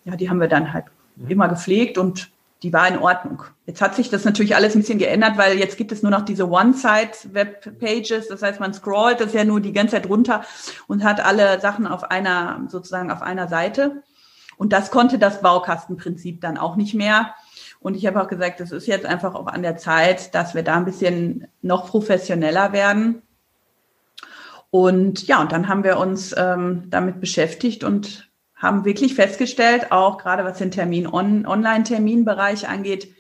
[0.05, 1.29] ja, die haben wir dann halt mhm.
[1.29, 2.31] immer gepflegt und
[2.63, 3.43] die war in Ordnung.
[3.65, 6.23] Jetzt hat sich das natürlich alles ein bisschen geändert, weil jetzt gibt es nur noch
[6.23, 8.29] diese One-Side-Web-Pages.
[8.29, 10.45] Das heißt, man scrollt das ja nur die ganze Zeit runter
[10.87, 14.01] und hat alle Sachen auf einer, sozusagen auf einer Seite.
[14.55, 17.33] Und das konnte das Baukastenprinzip dann auch nicht mehr.
[17.81, 20.63] Und ich habe auch gesagt, es ist jetzt einfach auch an der Zeit, dass wir
[20.63, 23.23] da ein bisschen noch professioneller werden.
[24.73, 30.17] Und ja, und dann haben wir uns ähm, damit beschäftigt und haben wirklich festgestellt, auch
[30.17, 33.13] gerade was den Termin on, Online-Terminbereich angeht,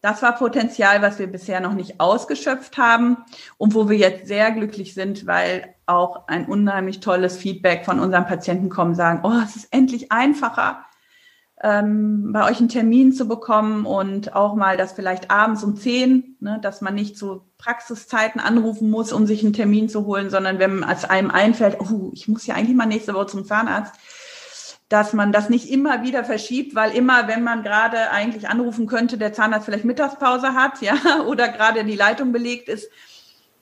[0.00, 3.18] das war Potenzial, was wir bisher noch nicht ausgeschöpft haben
[3.58, 8.26] und wo wir jetzt sehr glücklich sind, weil auch ein unheimlich tolles Feedback von unseren
[8.26, 10.84] Patienten kommen, sagen, oh, es ist endlich einfacher.
[11.62, 16.36] Ähm, bei euch einen Termin zu bekommen und auch mal das vielleicht abends um zehn,
[16.40, 20.60] ne, dass man nicht zu Praxiszeiten anrufen muss, um sich einen Termin zu holen, sondern
[20.60, 23.94] wenn es einem einfällt, oh, ich muss ja eigentlich mal nächste Woche zum Zahnarzt,
[24.88, 29.18] dass man das nicht immer wieder verschiebt, weil immer, wenn man gerade eigentlich anrufen könnte,
[29.18, 32.88] der Zahnarzt vielleicht Mittagspause hat, ja, oder gerade die Leitung belegt ist.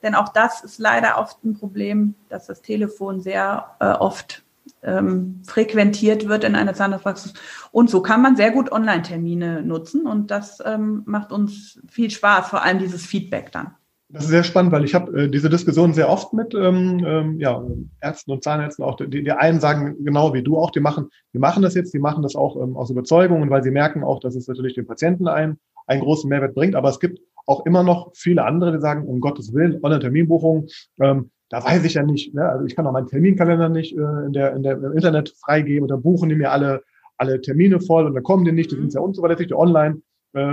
[0.02, 4.42] Denn auch das ist leider oft ein Problem, dass das Telefon sehr äh, oft
[4.82, 7.34] ähm, frequentiert wird in einer Zahnarztpraxis.
[7.72, 12.48] Und so kann man sehr gut Online-Termine nutzen und das ähm, macht uns viel Spaß,
[12.48, 13.74] vor allem dieses Feedback dann.
[14.08, 17.40] Das ist sehr spannend, weil ich habe äh, diese Diskussion sehr oft mit ähm, ähm,
[17.40, 17.60] ja,
[18.00, 18.96] Ärzten und Zahnärzten auch.
[18.96, 21.98] Die, die einen sagen genau wie du auch, die machen, die machen das jetzt, die
[21.98, 24.86] machen das auch ähm, aus Überzeugung und weil sie merken auch, dass es natürlich den
[24.86, 26.76] Patienten einen, einen großen Mehrwert bringt.
[26.76, 30.68] Aber es gibt auch immer noch viele andere, die sagen, um Gottes Willen, Online-Terminbuchung,
[31.00, 32.34] ähm, da weiß ich ja nicht.
[32.34, 32.48] Ne?
[32.48, 35.82] Also ich kann auch meinen Terminkalender nicht äh, in der, in der, im Internet freigeben
[35.82, 36.82] und dann buchen die mir alle,
[37.16, 40.02] alle Termine voll und dann kommen die nicht, die sind sehr unzuverlässig, die online.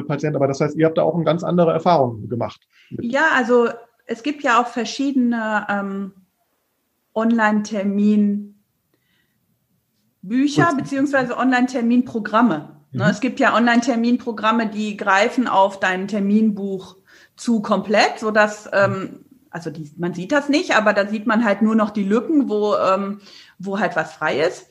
[0.07, 0.35] Patient.
[0.37, 2.61] Aber das heißt, ihr habt da auch eine ganz andere Erfahrung gemacht.
[3.01, 3.67] Ja, also
[4.05, 6.13] es gibt ja auch verschiedene ähm,
[7.13, 8.55] Online-Termin
[10.21, 12.77] Bücher beziehungsweise Online-Terminprogramme.
[12.91, 13.09] Ne, mhm.
[13.09, 16.95] Es gibt ja Online-Terminprogramme, die greifen auf dein Terminbuch
[17.35, 19.22] zu komplett, so dass ähm,
[19.53, 22.49] also die, man sieht das nicht, aber da sieht man halt nur noch die Lücken,
[22.49, 23.21] wo ähm,
[23.59, 24.67] wo halt was frei ist.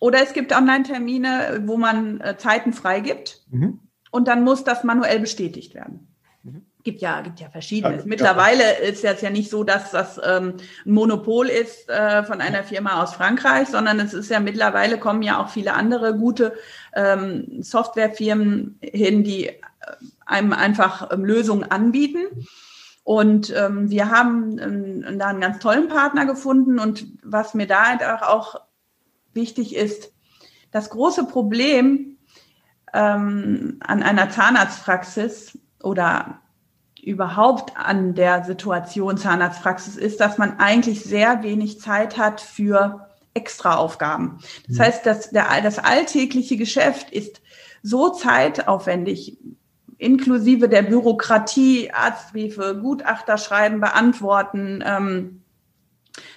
[0.00, 3.42] Oder es gibt Online-Termine, wo man äh, Zeiten freigibt.
[3.50, 3.80] Mhm
[4.16, 6.08] und dann muss das manuell bestätigt werden.
[6.42, 6.64] Mhm.
[6.82, 8.04] Gibt ja, gibt ja verschiedenes.
[8.04, 8.88] Ja, Mittlerweile ja.
[8.88, 10.54] ist es ja nicht so, dass das ähm,
[10.86, 15.22] ein Monopol ist äh, von einer Firma aus Frankreich, sondern es ist ja mittlerweile kommen
[15.22, 16.54] ja auch viele andere gute
[16.94, 19.56] ähm, Softwarefirmen hin, die äh,
[20.24, 22.20] einem einfach ähm, Lösungen anbieten.
[23.06, 26.80] Und ähm, wir haben ähm, da einen ganz tollen Partner gefunden.
[26.80, 28.56] Und was mir da auch
[29.32, 30.12] wichtig ist,
[30.72, 32.18] das große Problem
[32.92, 36.40] ähm, an einer Zahnarztpraxis oder
[37.00, 44.40] überhaupt an der Situation Zahnarztpraxis ist, dass man eigentlich sehr wenig Zeit hat für Extraaufgaben.
[44.66, 44.82] Das mhm.
[44.82, 47.40] heißt, dass der, das alltägliche Geschäft ist
[47.84, 49.38] so zeitaufwendig,
[49.98, 55.42] inklusive der Bürokratie, Arztbriefe, Gutachter schreiben, beantworten, ähm,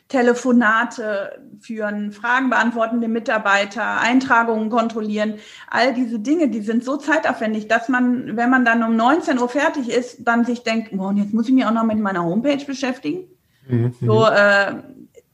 [0.09, 5.35] Telefonate führen, Fragen beantworten der Mitarbeiter, Eintragungen kontrollieren.
[5.69, 9.49] All diese Dinge, die sind so zeitaufwendig, dass man, wenn man dann um 19 Uhr
[9.49, 12.65] fertig ist, dann sich denkt, oh, jetzt muss ich mich auch noch mit meiner Homepage
[12.65, 13.25] beschäftigen.
[13.67, 13.93] Mhm.
[14.01, 14.77] So, äh,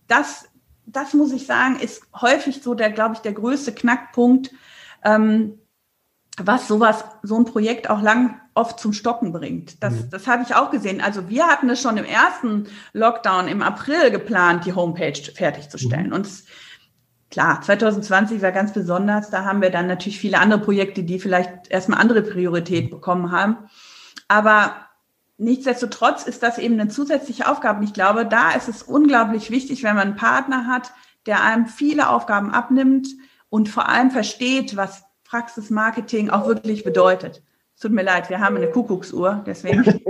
[0.08, 0.50] das,
[0.86, 4.52] das muss ich sagen, ist häufig so der, glaube ich, der größte Knackpunkt,
[5.06, 5.58] ähm,
[6.42, 9.82] was sowas, so ein Projekt auch lang oft zum Stocken bringt.
[9.84, 10.10] Das, mhm.
[10.10, 11.02] das habe ich auch gesehen.
[11.02, 16.08] Also wir hatten es schon im ersten Lockdown im April geplant, die Homepage fertigzustellen.
[16.08, 16.14] Mhm.
[16.14, 16.28] Und
[17.32, 19.30] klar, 2020 war ganz besonders.
[19.30, 23.58] Da haben wir dann natürlich viele andere Projekte, die vielleicht erstmal andere Priorität bekommen haben.
[24.28, 24.76] Aber
[25.38, 27.80] nichtsdestotrotz ist das eben eine zusätzliche Aufgabe.
[27.80, 30.92] Und ich glaube, da ist es unglaublich wichtig, wenn man einen Partner hat,
[31.26, 33.08] der einem viele Aufgaben abnimmt
[33.50, 35.04] und vor allem versteht, was
[35.36, 37.44] Praxismarketing auch wirklich bedeutet.
[37.76, 39.84] Es tut mir leid, wir haben eine Kuckucksuhr, deswegen.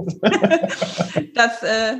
[1.33, 1.97] das, äh,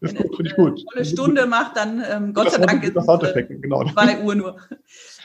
[0.00, 3.42] das wenn es eine volle Stunde macht, dann ähm, Gott sei Dank ist es äh,
[3.44, 3.84] genau.
[3.84, 4.56] zwei Uhr nur.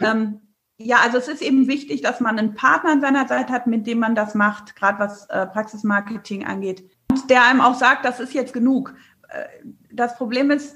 [0.02, 0.42] ähm,
[0.78, 3.88] ja, also es ist eben wichtig, dass man einen Partner an seiner Seite hat, mit
[3.88, 6.84] dem man das macht, gerade was äh, Praxismarketing angeht.
[7.10, 8.94] Und der einem auch sagt, das ist jetzt genug.
[9.30, 9.46] Äh,
[9.94, 10.76] das Problem ist,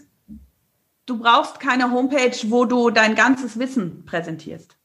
[1.07, 4.76] du brauchst keine Homepage, wo du dein ganzes Wissen präsentierst.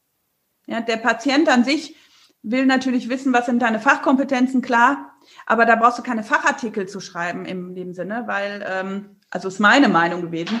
[0.65, 1.95] Ja, der Patient an sich
[2.41, 5.13] will natürlich wissen, was sind deine Fachkompetenzen, klar,
[5.45, 9.59] aber da brauchst du keine Fachartikel zu schreiben in dem Sinne, weil, ähm, also ist
[9.59, 10.59] meine Meinung gewesen.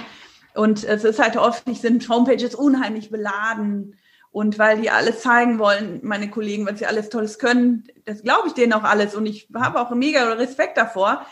[0.55, 3.97] Und es ist halt oft, ich sind Homepages unheimlich beladen.
[4.31, 8.47] Und weil die alles zeigen wollen, meine Kollegen, weil sie alles Tolles können, das glaube
[8.47, 9.13] ich denen auch alles.
[9.13, 11.25] Und ich habe auch mega Respekt davor.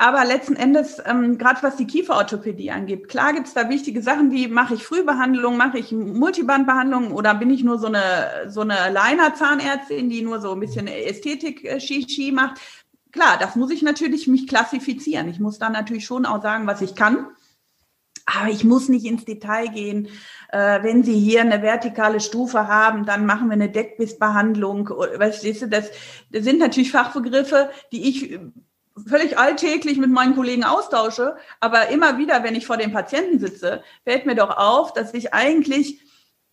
[0.00, 4.30] Aber letzten Endes, ähm, gerade was die Kieferorthopädie angeht, klar gibt es da wichtige Sachen
[4.30, 8.92] wie, mache ich Frühbehandlung, mache ich Multibandbehandlung oder bin ich nur so eine, so eine
[8.92, 12.60] Liner-Zahnärztin, die nur so ein bisschen Ästhetik-Shishi macht.
[13.10, 15.28] Klar, das muss ich natürlich mich klassifizieren.
[15.28, 17.26] Ich muss dann natürlich schon auch sagen, was ich kann.
[18.24, 20.06] Aber ich muss nicht ins Detail gehen.
[20.52, 24.90] Äh, wenn Sie hier eine vertikale Stufe haben, dann machen wir eine Deckbissbehandlung.
[25.18, 25.90] Das, das
[26.30, 28.38] sind natürlich Fachbegriffe, die ich
[29.06, 33.82] völlig alltäglich mit meinen Kollegen austausche, aber immer wieder, wenn ich vor dem Patienten sitze,
[34.04, 36.02] fällt mir doch auf, dass ich eigentlich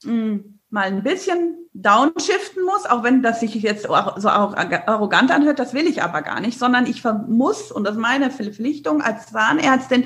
[0.03, 5.59] mh, hm, mal ein bisschen downshiften muss, auch wenn das sich jetzt so arrogant anhört,
[5.59, 9.27] das will ich aber gar nicht, sondern ich muss, und das ist meine Verpflichtung als
[9.27, 10.05] Zahnärztin,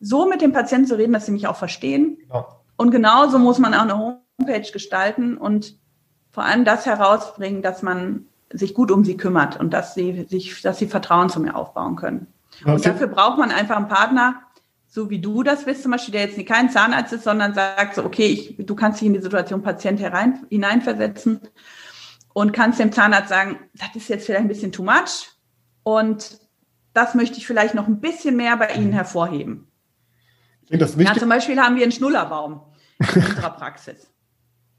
[0.00, 2.18] so mit dem Patienten zu reden, dass sie mich auch verstehen.
[2.32, 2.46] Ja.
[2.76, 5.78] Und genauso muss man auch eine Homepage gestalten und
[6.30, 10.60] vor allem das herausbringen, dass man sich gut um sie kümmert und dass sie sich,
[10.62, 12.26] dass sie Vertrauen zu mir aufbauen können.
[12.60, 12.72] Okay.
[12.72, 14.42] Und dafür braucht man einfach einen Partner,
[14.86, 18.04] so wie du das bist zum Beispiel, der jetzt kein Zahnarzt ist, sondern sagt so,
[18.04, 21.40] okay, ich, du kannst dich in die Situation Patient herein, hineinversetzen
[22.32, 25.32] und kannst dem Zahnarzt sagen, das ist jetzt vielleicht ein bisschen too much
[25.82, 26.38] und
[26.92, 29.66] das möchte ich vielleicht noch ein bisschen mehr bei Ihnen hervorheben.
[30.68, 32.62] Ich das ja, zum Beispiel haben wir einen Schnullerbaum
[32.98, 34.13] in unserer Praxis.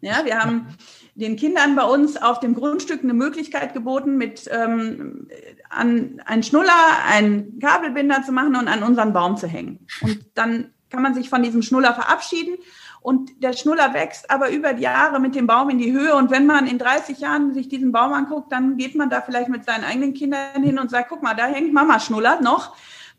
[0.05, 0.67] Ja, wir haben
[1.15, 5.27] den Kindern bei uns auf dem Grundstück eine Möglichkeit geboten, mit ähm,
[5.67, 6.69] an einen Schnuller,
[7.09, 9.87] einen Kabelbinder zu machen und an unseren Baum zu hängen.
[10.03, 12.55] Und dann kann man sich von diesem Schnuller verabschieden
[13.01, 16.15] und der Schnuller wächst aber über die Jahre mit dem Baum in die Höhe.
[16.15, 19.49] Und wenn man in 30 Jahren sich diesen Baum anguckt, dann geht man da vielleicht
[19.49, 22.75] mit seinen eigenen Kindern hin und sagt, guck mal, da hängt Mama Schnuller noch.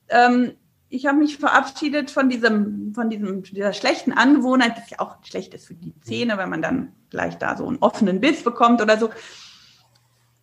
[0.09, 0.53] Ähm,
[0.89, 5.55] ich habe mich verabschiedet von diesem, von diesem, dieser schlechten Angewohnheit, das ja auch schlecht
[5.55, 8.97] ist für die Zähne, wenn man dann gleich da so einen offenen Biss bekommt oder
[8.99, 9.11] so.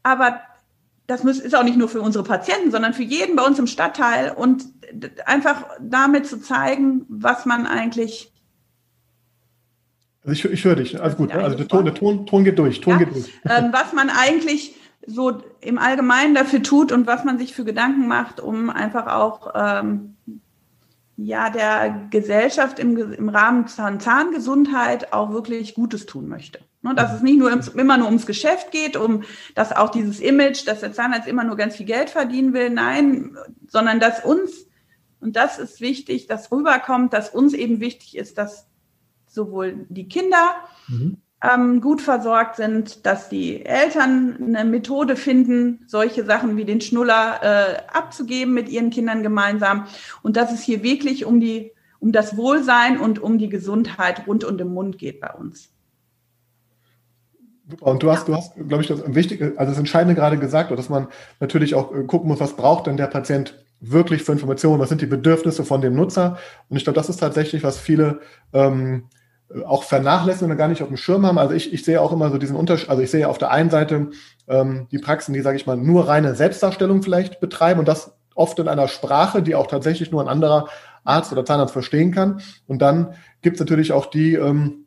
[0.04, 0.42] Aber
[1.08, 4.32] das ist auch nicht nur für unsere Patienten, sondern für jeden bei uns im Stadtteil
[4.32, 4.66] und
[5.26, 8.32] einfach damit zu zeigen, was man eigentlich.
[10.24, 11.32] Also ich, ich höre dich, alles gut.
[11.34, 13.34] Also der Ton, der Ton, Ton geht durch, Ton ja, geht durch.
[13.46, 18.08] Ähm, was man eigentlich so im Allgemeinen dafür tut und was man sich für Gedanken
[18.08, 20.16] macht, um einfach auch ähm,
[21.18, 26.60] ja der Gesellschaft im, im Rahmen von Zahngesundheit auch wirklich Gutes tun möchte.
[26.82, 29.24] Ne, dass es nicht nur immer nur ums Geschäft geht, um
[29.56, 33.38] dass auch dieses Image, dass der Zahnarzt immer nur ganz viel Geld verdienen will, nein,
[33.68, 34.68] sondern dass uns,
[35.22, 38.68] und das ist wichtig, dass rüberkommt, dass uns eben wichtig ist, dass
[39.28, 40.56] sowohl die Kinder
[40.88, 46.82] mhm ähm, gut versorgt sind, dass die Eltern eine Methode finden, solche Sachen wie den
[46.82, 49.86] Schnuller äh, abzugeben mit ihren Kindern gemeinsam
[50.22, 54.44] und dass es hier wirklich um die um das Wohlsein und um die Gesundheit rund
[54.44, 55.70] und im Mund geht bei uns.
[57.80, 60.90] Und du hast, du hast, glaube ich, das Wichtige, also das Entscheidende gerade gesagt, dass
[60.90, 61.08] man
[61.40, 65.00] natürlich auch äh, gucken muss, was braucht denn der Patient wirklich für Informationen, was sind
[65.00, 66.38] die Bedürfnisse von dem Nutzer.
[66.68, 68.20] Und ich glaube, das ist tatsächlich, was viele
[68.52, 69.06] ähm,
[69.66, 71.38] auch vernachlässigen und gar nicht auf dem Schirm haben.
[71.38, 73.70] Also ich, ich sehe auch immer so diesen Unterschied, also ich sehe auf der einen
[73.70, 74.10] Seite
[74.48, 78.58] ähm, die Praxen, die, sage ich mal, nur reine Selbstdarstellung vielleicht betreiben und das oft
[78.60, 80.68] in einer Sprache, die auch tatsächlich nur ein anderer
[81.04, 82.42] Arzt oder Zahnarzt verstehen kann.
[82.68, 84.86] Und dann gibt es natürlich auch die, ähm,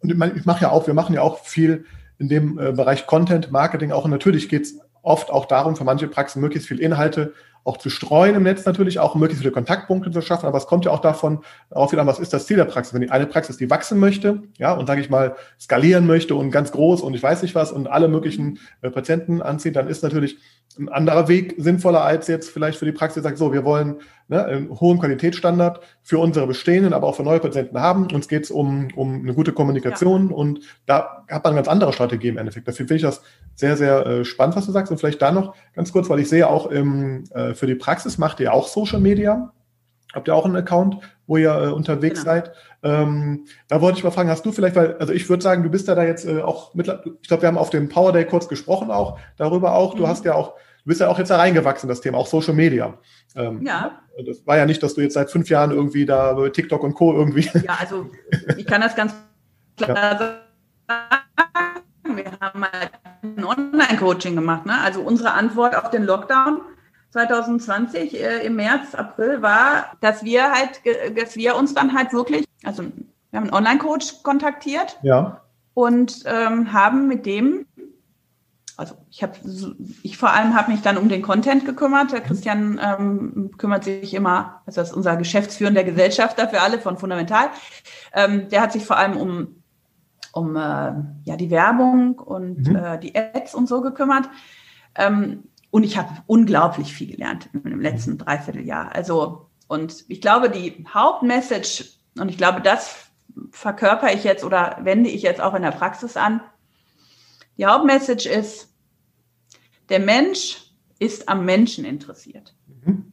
[0.00, 1.84] und ich mache ja auch, wir machen ja auch viel
[2.18, 4.04] in dem äh, Bereich Content, Marketing auch.
[4.04, 7.34] Und natürlich geht es oft auch darum, für manche Praxen möglichst viel Inhalte
[7.64, 10.46] auch zu streuen im Netz natürlich, auch möglichst viele Kontaktpunkte zu schaffen.
[10.46, 12.92] Aber es kommt ja auch davon auch wieder an, was ist das Ziel der Praxis?
[12.92, 16.50] Wenn die eine Praxis, die wachsen möchte, ja, und sage ich mal, skalieren möchte und
[16.50, 20.02] ganz groß und ich weiß nicht was und alle möglichen äh, Patienten anzieht, dann ist
[20.02, 20.38] natürlich
[20.78, 24.00] ein anderer Weg sinnvoller als jetzt vielleicht für die Praxis, die sagt, so, wir wollen
[24.28, 28.08] ne, einen hohen Qualitätsstandard für unsere bestehenden, aber auch für neue Patienten haben.
[28.12, 30.34] Uns geht es um, um eine gute Kommunikation ja.
[30.34, 32.66] und da hat man eine ganz andere Strategie im Endeffekt.
[32.66, 33.22] Dafür finde ich das
[33.54, 34.90] sehr, sehr äh, spannend, was du sagst.
[34.90, 38.18] Und vielleicht da noch ganz kurz, weil ich sehe auch im, äh, für die Praxis
[38.18, 39.52] macht ihr auch Social Media.
[40.14, 42.34] Habt ihr auch einen Account, wo ihr äh, unterwegs genau.
[42.34, 42.52] seid?
[42.82, 45.70] Ähm, da wollte ich mal fragen, hast du vielleicht, weil, also ich würde sagen, du
[45.70, 46.86] bist ja da jetzt äh, auch mit,
[47.20, 49.94] ich glaube, wir haben auf dem Power Day kurz gesprochen auch, darüber auch.
[49.94, 49.98] Mhm.
[49.98, 52.54] Du hast ja auch, du bist ja auch jetzt da reingewachsen, das Thema, auch Social
[52.54, 52.96] Media.
[53.34, 53.98] Ähm, ja.
[54.24, 57.12] Das war ja nicht, dass du jetzt seit fünf Jahren irgendwie da TikTok und Co.
[57.12, 57.48] irgendwie.
[57.64, 58.10] Ja, also
[58.56, 59.14] ich kann das ganz
[59.76, 60.18] klar ja.
[60.18, 62.16] sagen.
[62.16, 62.90] Wir haben halt
[63.22, 64.66] ein Online-Coaching gemacht.
[64.66, 64.74] Ne?
[64.80, 66.60] Also unsere Antwort auf den Lockdown
[67.14, 70.80] 2020 äh, im März, April war, dass wir halt,
[71.16, 75.40] dass wir uns dann halt wirklich, also wir haben einen Online-Coach kontaktiert ja.
[75.74, 77.66] und ähm, haben mit dem
[78.76, 79.34] also ich habe,
[80.02, 82.10] ich vor allem habe mich dann um den Content gekümmert.
[82.10, 86.98] Der Christian ähm, kümmert sich immer, also das ist unser geschäftsführender Gesellschafter für alle von
[86.98, 87.50] Fundamental.
[88.12, 89.62] Ähm, der hat sich vor allem um
[90.32, 92.74] um äh, ja die Werbung und mhm.
[92.74, 94.28] äh, die Ads und so gekümmert.
[94.96, 98.18] Ähm, und ich habe unglaublich viel gelernt im letzten mhm.
[98.18, 98.94] Dreivierteljahr.
[98.94, 101.84] Also und ich glaube, die Hauptmessage
[102.16, 103.08] und ich glaube, das
[103.50, 106.40] verkörper ich jetzt oder wende ich jetzt auch in der Praxis an
[107.56, 108.72] die Hauptmessage ist,
[109.88, 110.62] der Mensch
[111.00, 112.54] ist am Menschen interessiert.
[112.66, 113.12] Mhm.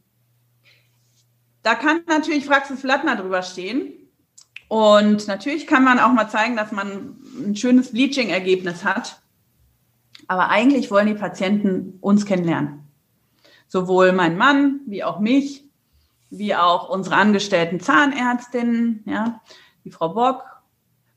[1.64, 3.94] Da kann natürlich Praxis Lattner drüber stehen.
[4.68, 9.20] Und natürlich kann man auch mal zeigen, dass man ein schönes Bleaching-Ergebnis hat.
[10.28, 12.88] Aber eigentlich wollen die Patienten uns kennenlernen.
[13.68, 15.64] Sowohl mein Mann wie auch mich,
[16.30, 19.42] wie auch unsere angestellten Zahnärztinnen, ja,
[19.84, 20.44] die Frau Bock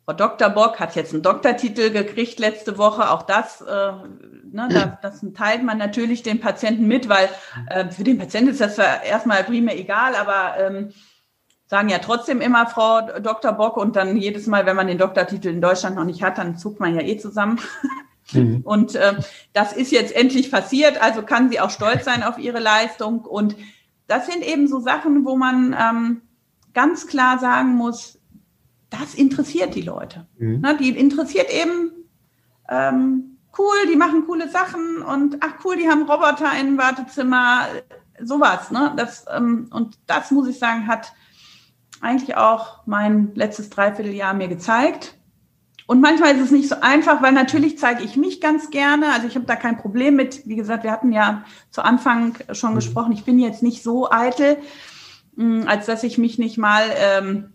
[0.04, 0.50] Frau Dr.
[0.50, 3.10] Bock hat jetzt einen Doktortitel gekriegt letzte Woche.
[3.10, 3.92] Auch das, äh,
[4.52, 4.88] ne, das,
[5.22, 7.30] das teilt man natürlich den Patienten mit, weil
[7.68, 10.92] äh, für den Patienten ist das erstmal primär egal, aber ähm,
[11.66, 13.52] sagen ja trotzdem immer Frau Dr.
[13.52, 16.58] Bock und dann jedes Mal, wenn man den Doktortitel in Deutschland noch nicht hat, dann
[16.58, 17.58] zuckt man ja eh zusammen.
[18.32, 18.62] Mhm.
[18.64, 19.14] Und äh,
[19.52, 23.20] das ist jetzt endlich passiert, also kann sie auch stolz sein auf ihre Leistung.
[23.20, 23.56] Und
[24.06, 26.22] das sind eben so Sachen, wo man ähm,
[26.72, 28.20] ganz klar sagen muss,
[28.90, 30.26] das interessiert die Leute.
[30.38, 30.60] Mhm.
[30.60, 31.90] Ne, die interessiert eben,
[32.68, 37.66] ähm, cool, die machen coole Sachen und ach cool, die haben Roboter im Wartezimmer,
[38.20, 38.70] sowas.
[38.70, 38.92] Ne?
[38.96, 41.12] Das, ähm, und das, muss ich sagen, hat
[42.00, 45.16] eigentlich auch mein letztes Dreivierteljahr mir gezeigt.
[45.86, 49.12] Und manchmal ist es nicht so einfach, weil natürlich zeige ich mich ganz gerne.
[49.12, 50.46] Also ich habe da kein Problem mit.
[50.46, 52.76] Wie gesagt, wir hatten ja zu Anfang schon mhm.
[52.76, 54.56] gesprochen, ich bin jetzt nicht so eitel,
[55.36, 57.52] hm, als dass ich mich nicht mal ähm,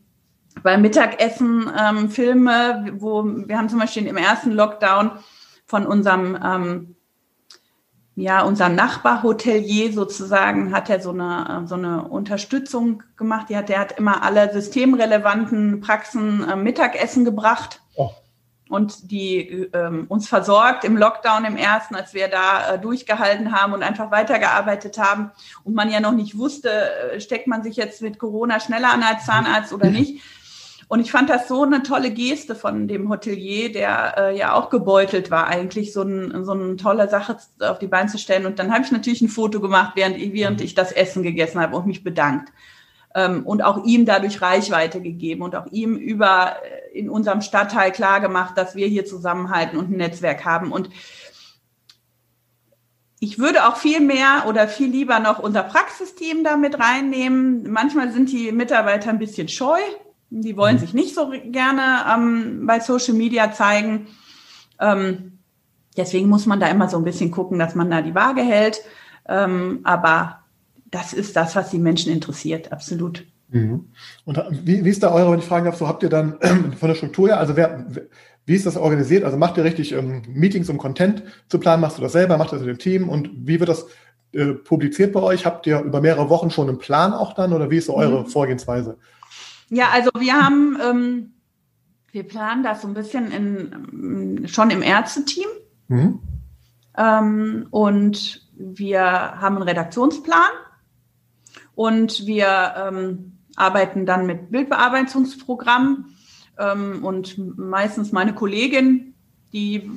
[0.62, 5.12] beim Mittagessen ähm, filme, wo wir haben zum Beispiel im ersten Lockdown
[5.66, 6.96] von unserem ähm,
[8.20, 13.48] ja, unser Nachbarhotelier sozusagen hat er so eine, so eine Unterstützung gemacht.
[13.50, 18.10] Die hat, der hat immer alle systemrelevanten Praxen äh, Mittagessen gebracht oh.
[18.68, 23.72] und die ähm, uns versorgt im Lockdown im ersten, als wir da äh, durchgehalten haben
[23.72, 25.32] und einfach weitergearbeitet haben
[25.64, 26.70] und man ja noch nicht wusste,
[27.14, 30.22] äh, steckt man sich jetzt mit Corona schneller an als Zahnarzt oder nicht.
[30.90, 34.72] Und ich fand das so eine tolle Geste von dem Hotelier, der äh, ja auch
[34.72, 38.48] gebeutelt war, eigentlich so, ein, so eine tolle Sache auf die Beine zu stellen.
[38.48, 41.78] Und dann habe ich natürlich ein Foto gemacht, während, während ich das Essen gegessen habe
[41.78, 42.52] und mich bedankt.
[43.14, 47.92] Ähm, und auch ihm dadurch Reichweite gegeben und auch ihm über äh, in unserem Stadtteil
[47.92, 50.72] klar gemacht, dass wir hier zusammenhalten und ein Netzwerk haben.
[50.72, 50.90] Und
[53.20, 57.70] ich würde auch viel mehr oder viel lieber noch unser Praxisteam da mit reinnehmen.
[57.70, 59.78] Manchmal sind die Mitarbeiter ein bisschen scheu,
[60.30, 60.80] die wollen mhm.
[60.80, 61.82] sich nicht so gerne
[62.14, 64.08] ähm, bei Social Media zeigen.
[64.80, 65.40] Ähm,
[65.98, 68.82] deswegen muss man da immer so ein bisschen gucken, dass man da die Waage hält.
[69.28, 70.40] Ähm, aber
[70.92, 73.26] das ist das, was die Menschen interessiert, absolut.
[73.50, 73.90] Mhm.
[74.26, 76.38] Und wie, wie ist da eure, wenn ich fragen darf, so habt ihr dann
[76.80, 77.86] von der Struktur her, also wer,
[78.46, 79.24] wie ist das organisiert?
[79.24, 81.82] Also macht ihr richtig ähm, Meetings, um Content zu planen?
[81.82, 82.38] Machst du das selber?
[82.38, 83.10] Macht das mit dem Team?
[83.10, 83.88] Und wie wird das
[84.32, 85.46] äh, publiziert bei euch?
[85.46, 88.22] Habt ihr über mehrere Wochen schon einen Plan auch dann oder wie ist so eure
[88.22, 88.28] mhm.
[88.28, 88.98] Vorgehensweise?
[89.70, 91.34] Ja, also wir haben, ähm,
[92.12, 95.48] wir planen das so ein bisschen in, schon im Ärzteteam.
[95.88, 96.20] Mhm.
[96.98, 100.52] Ähm, und wir haben einen Redaktionsplan
[101.76, 106.16] und wir ähm, arbeiten dann mit Bildbearbeitungsprogrammen.
[106.58, 109.14] Ähm, und meistens meine Kollegin,
[109.54, 109.90] die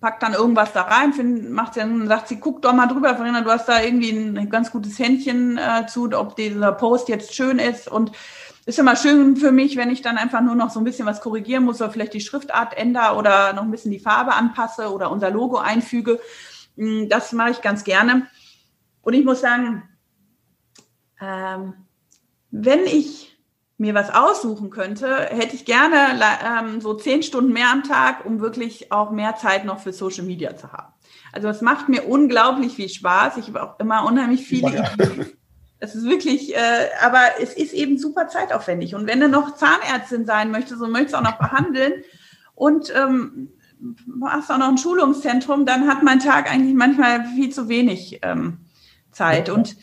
[0.00, 3.42] packt dann irgendwas da rein, find, macht dann, sagt sie, guck doch mal drüber, Verena,
[3.42, 7.58] du hast da irgendwie ein ganz gutes Händchen äh, zu, ob dieser Post jetzt schön
[7.58, 8.12] ist und
[8.66, 11.20] ist immer schön für mich, wenn ich dann einfach nur noch so ein bisschen was
[11.20, 15.10] korrigieren muss oder vielleicht die Schriftart ändere oder noch ein bisschen die Farbe anpasse oder
[15.10, 16.20] unser Logo einfüge.
[16.76, 18.26] Mm, das mache ich ganz gerne.
[19.02, 19.82] Und ich muss sagen,
[21.20, 21.74] ähm,
[22.50, 23.36] wenn ich
[23.76, 28.40] mir was aussuchen könnte, hätte ich gerne ähm, so zehn Stunden mehr am Tag, um
[28.40, 30.92] wirklich auch mehr Zeit noch für Social Media zu haben.
[31.32, 33.36] Also es macht mir unglaublich viel Spaß.
[33.38, 35.32] Ich habe auch immer unheimlich viele Ideen.
[35.84, 38.94] Es ist wirklich, äh, aber es ist eben super zeitaufwendig.
[38.94, 42.02] Und wenn du noch Zahnärztin sein möchtest und möchtest auch noch behandeln
[42.54, 43.50] und ähm,
[44.24, 48.60] hast auch noch ein Schulungszentrum, dann hat mein Tag eigentlich manchmal viel zu wenig ähm,
[49.12, 49.50] Zeit.
[49.50, 49.76] Und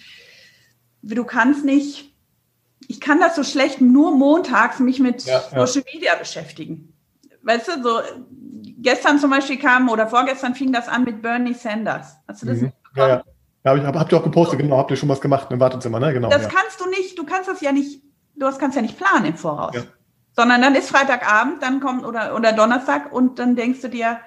[1.04, 2.16] du kannst nicht,
[2.88, 6.94] ich kann das so schlecht nur montags mich mit ja, Social Media beschäftigen.
[7.44, 8.00] Weißt du, so
[8.80, 12.16] gestern zum Beispiel kam oder vorgestern fing das an mit Bernie Sanders.
[12.28, 12.72] Hast du das mhm.
[12.96, 13.24] Ja, ja.
[13.64, 16.14] Ja, hab, habt ihr auch gepostet, genau, habt ihr schon was gemacht im Wartezimmer, ne?
[16.14, 16.30] Genau.
[16.30, 16.50] Das ja.
[16.50, 18.02] kannst du nicht, du kannst das ja nicht,
[18.36, 19.76] du kannst ja nicht planen im Voraus.
[19.76, 19.84] Ja.
[20.36, 24.20] Sondern dann ist Freitagabend, dann kommt oder, oder Donnerstag und dann denkst du dir,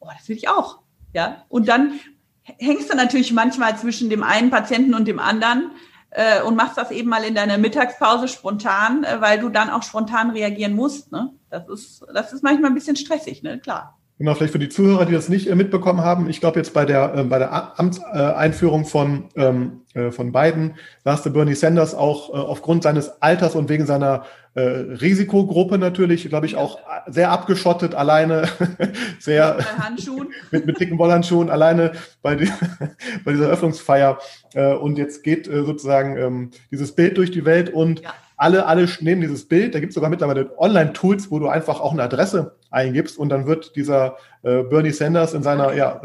[0.00, 0.80] oh, das will ich auch.
[1.14, 1.44] Ja.
[1.48, 2.00] Und dann
[2.42, 5.70] hängst du natürlich manchmal zwischen dem einen Patienten und dem anderen
[6.10, 9.82] äh, und machst das eben mal in deiner Mittagspause spontan, äh, weil du dann auch
[9.82, 11.12] spontan reagieren musst.
[11.12, 11.32] Ne?
[11.50, 13.58] Das ist, das ist manchmal ein bisschen stressig, ne?
[13.58, 13.98] Klar.
[14.18, 16.30] Genau, vielleicht für die Zuhörer, die das nicht äh, mitbekommen haben.
[16.30, 21.22] Ich glaube jetzt bei der, äh, bei der Amtseinführung von, ähm, äh, von Biden saß
[21.22, 26.46] der Bernie Sanders auch äh, aufgrund seines Alters und wegen seiner äh, Risikogruppe natürlich, glaube
[26.46, 28.48] ich, auch sehr abgeschottet, alleine,
[29.18, 29.58] sehr
[30.50, 31.92] mit, mit, dicken Wollhandschuhen, alleine
[32.22, 32.50] bei, die,
[33.24, 34.18] bei dieser Öffnungsfeier.
[34.54, 38.66] Äh, und jetzt geht äh, sozusagen ähm, dieses Bild durch die Welt und ja alle,
[38.66, 39.74] alle nehmen dieses Bild.
[39.74, 43.46] Da gibt es sogar mittlerweile Online-Tools, wo du einfach auch eine Adresse eingibst und dann
[43.46, 46.00] wird dieser äh, Bernie Sanders in seiner ja,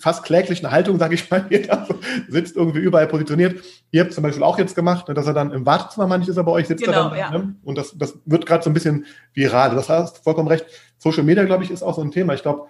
[0.00, 1.86] fast kläglichen Haltung, sage ich mal, jeder
[2.28, 3.62] sitzt irgendwie überall positioniert.
[3.90, 6.52] Ihr habt zum Beispiel auch jetzt gemacht, ne, dass er dann im Wartezimmer, er bei
[6.52, 7.18] euch, sitzt genau, er dann.
[7.18, 7.30] Ja.
[7.30, 7.54] Ne?
[7.64, 9.74] Und das, das wird gerade so ein bisschen viral.
[9.74, 10.66] Das heißt, vollkommen recht.
[10.98, 12.34] Social Media, glaube ich, ist auch so ein Thema.
[12.34, 12.66] Ich glaube,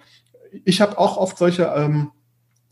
[0.63, 2.11] ich habe auch oft solche ähm,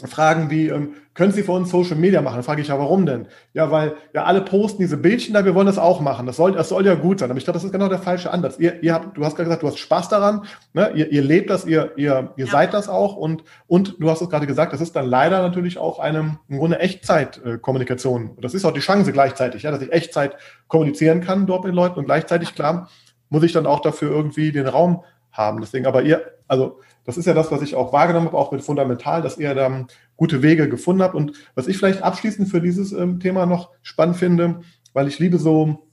[0.05, 2.35] Fragen wie, ähm, können Sie für uns Social Media machen?
[2.35, 3.27] Dann frage ich ja, warum denn?
[3.55, 6.27] Ja, weil ja alle posten diese Bildchen da, wir wollen das auch machen.
[6.27, 7.31] Das soll, das soll ja gut sein.
[7.31, 8.59] Aber ich glaube, das ist genau der falsche Ansatz.
[8.59, 10.91] Ihr, ihr habt, du hast gerade gesagt, du hast Spaß daran, ne?
[10.93, 12.51] ihr, ihr lebt das, ihr, ihr, ihr ja.
[12.51, 15.79] seid das auch und, und du hast es gerade gesagt, das ist dann leider natürlich
[15.79, 18.37] auch eine im Grunde Echtzeitkommunikation.
[18.39, 20.35] Das ist auch die Chance gleichzeitig, ja, dass ich Echtzeit
[20.67, 22.87] kommunizieren kann dort mit den Leuten und gleichzeitig, klar,
[23.29, 25.03] muss ich dann auch dafür irgendwie den Raum
[25.38, 25.61] haben.
[25.61, 28.61] Deswegen, aber ihr, also das ist ja das, was ich auch wahrgenommen habe, auch mit
[28.61, 29.85] Fundamental, dass ihr da
[30.17, 31.15] gute Wege gefunden habt.
[31.15, 34.61] Und was ich vielleicht abschließend für dieses ähm, Thema noch spannend finde,
[34.93, 35.88] weil ich liebe so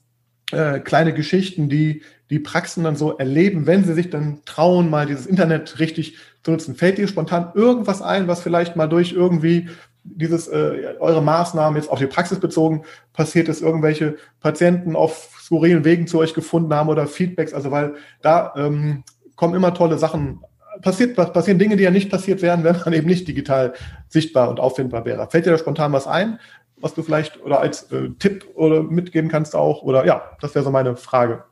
[0.51, 5.07] äh, kleine Geschichten, die die Praxen dann so erleben, wenn sie sich dann trauen, mal
[5.07, 6.75] dieses Internet richtig zu nutzen.
[6.75, 9.69] Fällt dir spontan irgendwas ein, was vielleicht mal durch irgendwie
[10.05, 15.85] dieses äh, eure Maßnahmen jetzt auf die Praxis bezogen passiert ist, irgendwelche Patienten auf skurrilen
[15.85, 19.03] Wegen zu euch gefunden haben oder Feedbacks, also weil da ähm,
[19.37, 20.41] kommen immer tolle Sachen
[20.83, 23.75] passiert, passieren Dinge, die ja nicht passiert wären, wenn man eben nicht digital
[24.09, 25.29] sichtbar und auffindbar wäre.
[25.31, 26.39] Fällt dir da spontan was ein,
[26.77, 29.83] was du vielleicht oder als äh, Tipp oder mitgeben kannst auch?
[29.83, 31.45] Oder ja, das wäre so meine Frage.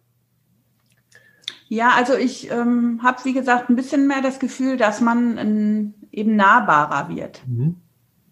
[1.69, 5.95] Ja, also ich ähm, habe, wie gesagt, ein bisschen mehr das Gefühl, dass man ähm,
[6.11, 7.43] eben nahbarer wird.
[7.47, 7.77] Mhm.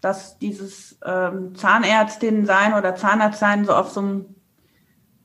[0.02, 4.26] Dass dieses ähm, Zahnärztin sein oder Zahnarzt sein so auf so einem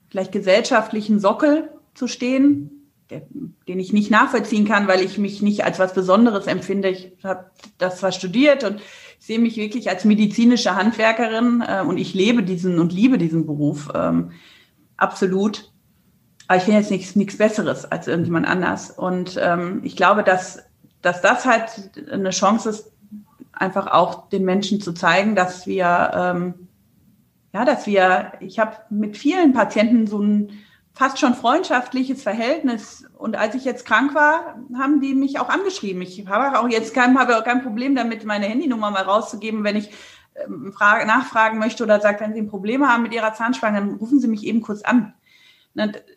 [0.08, 2.75] vielleicht gesellschaftlichen Sockel zu stehen,
[3.10, 3.22] der,
[3.68, 6.90] den ich nicht nachvollziehen kann, weil ich mich nicht als was Besonderes empfinde.
[6.90, 8.82] Ich habe das zwar studiert und
[9.20, 13.90] sehe mich wirklich als medizinische Handwerkerin äh, und ich lebe diesen und liebe diesen Beruf
[13.94, 14.32] ähm,
[14.98, 15.72] absolut.
[16.48, 18.92] Aber ich bin jetzt nichts, nichts Besseres als irgendjemand anders.
[18.92, 20.64] Und ähm, ich glaube, dass,
[21.02, 22.92] dass das halt eine Chance ist,
[23.52, 26.54] einfach auch den Menschen zu zeigen, dass wir, ähm,
[27.54, 30.52] ja, dass wir, ich habe mit vielen Patienten so ein
[30.96, 33.06] fast schon freundschaftliches Verhältnis.
[33.18, 36.02] Und als ich jetzt krank war, haben die mich auch angeschrieben.
[36.02, 39.76] Ich habe auch jetzt kein, habe auch kein Problem damit, meine Handynummer mal rauszugeben, wenn
[39.76, 39.92] ich
[40.36, 43.96] ähm, frage, nachfragen möchte oder sagt, wenn Sie ein Problem haben mit Ihrer Zahnspange, dann
[43.96, 45.14] rufen Sie mich eben kurz an.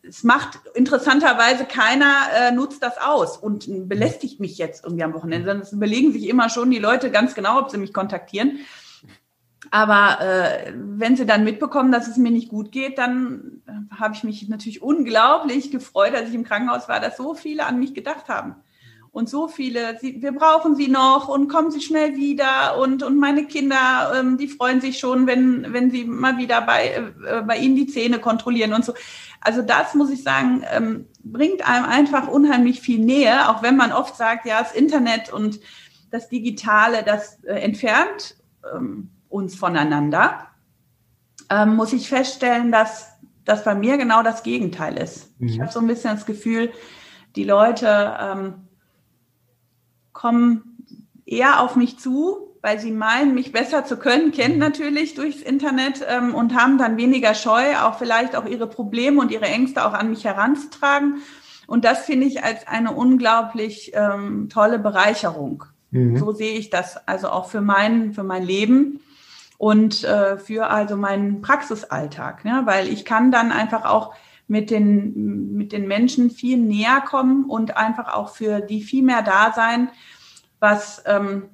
[0.09, 5.49] Es macht interessanterweise keiner äh, nutzt das aus und belästigt mich jetzt irgendwie am Wochenende.
[5.49, 8.61] Sondern es überlegen sich immer schon die Leute ganz genau, ob sie mich kontaktieren.
[9.71, 14.15] Aber äh, wenn sie dann mitbekommen, dass es mir nicht gut geht, dann äh, habe
[14.15, 17.95] ich mich natürlich unglaublich gefreut, als ich im Krankenhaus war, dass so viele an mich
[17.95, 18.57] gedacht haben.
[19.11, 22.79] Und so viele, sie, wir brauchen sie noch und kommen sie schnell wieder.
[22.79, 27.13] Und, und meine Kinder, ähm, die freuen sich schon, wenn, wenn sie mal wieder bei,
[27.27, 28.95] äh, bei ihnen die Zähne kontrollieren und so.
[29.41, 33.93] Also das muss ich sagen, ähm, bringt einem einfach unheimlich viel Nähe, auch wenn man
[33.93, 35.61] oft sagt, ja, das Internet und
[36.11, 38.37] das Digitale, das äh, entfernt.
[38.75, 40.47] Ähm, uns voneinander,
[41.51, 43.13] ähm, muss ich feststellen, dass
[43.45, 45.41] das bei mir genau das Gegenteil ist.
[45.41, 45.49] Mhm.
[45.49, 46.71] Ich habe so ein bisschen das Gefühl,
[47.37, 48.55] die Leute ähm,
[50.13, 50.79] kommen
[51.25, 54.61] eher auf mich zu, weil sie meinen, mich besser zu können, kennen mhm.
[54.61, 59.31] natürlich durchs Internet ähm, und haben dann weniger Scheu, auch vielleicht auch ihre Probleme und
[59.31, 61.23] ihre Ängste auch an mich heranzutragen.
[61.67, 65.65] Und das finde ich als eine unglaublich ähm, tolle Bereicherung.
[65.91, 66.17] Mhm.
[66.17, 69.01] So sehe ich das also auch für mein, für mein Leben
[69.59, 72.63] und äh, für also meinen Praxisalltag, ne?
[72.65, 74.15] weil ich kann dann einfach auch
[74.47, 79.23] mit den, mit den Menschen viel näher kommen und einfach auch für die viel mehr
[79.23, 79.91] da sein,
[80.61, 81.51] was ähm,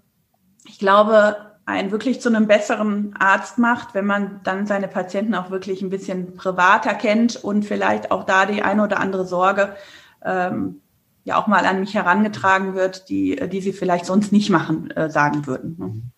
[0.66, 5.50] ich glaube, einen wirklich zu einem besseren Arzt macht, wenn man dann seine Patienten auch
[5.50, 9.74] wirklich ein bisschen privater kennt und vielleicht auch da die eine oder andere Sorge
[10.22, 10.82] ähm,
[11.24, 15.08] ja auch mal an mich herangetragen wird, die, die sie vielleicht sonst nicht machen, äh,
[15.10, 16.12] sagen würden.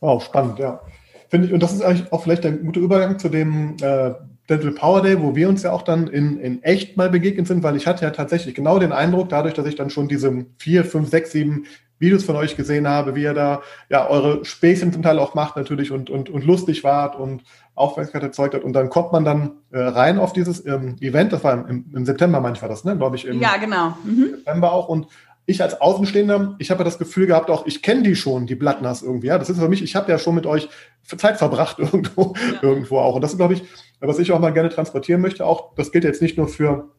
[0.00, 0.80] Wow, spannend, ja.
[1.28, 4.12] Finde ich, und das ist eigentlich auch vielleicht ein guter Übergang zu dem äh,
[4.48, 7.62] Dental Power Day, wo wir uns ja auch dann in, in echt mal begegnet sind,
[7.62, 10.84] weil ich hatte ja tatsächlich genau den Eindruck, dadurch, dass ich dann schon diese vier,
[10.84, 11.66] fünf, sechs, sieben
[12.00, 15.56] Videos von euch gesehen habe, wie ihr da ja eure Späßchen zum Teil auch macht
[15.56, 17.42] natürlich und, und, und lustig wart und
[17.74, 18.64] Aufmerksamkeit erzeugt hat.
[18.64, 22.04] Und dann kommt man dann äh, rein auf dieses ähm, Event, das war im, im
[22.06, 22.96] September manchmal das, ne?
[22.96, 23.96] Glaube ich, im ja, genau.
[24.02, 24.30] Mhm.
[24.36, 24.88] September auch.
[24.88, 25.06] Und
[25.50, 28.54] ich als Außenstehender, ich habe ja das Gefühl gehabt, auch ich kenne die schon, die
[28.54, 29.28] Blattners irgendwie.
[29.28, 30.68] Ja, das ist für mich, ich habe ja schon mit euch
[31.04, 32.62] Zeit verbracht irgendwo, ja.
[32.62, 33.14] irgendwo auch.
[33.14, 33.62] Und das ist, glaube ich,
[34.00, 35.44] was ich auch mal gerne transportieren möchte.
[35.44, 36.90] Auch das gilt jetzt nicht nur für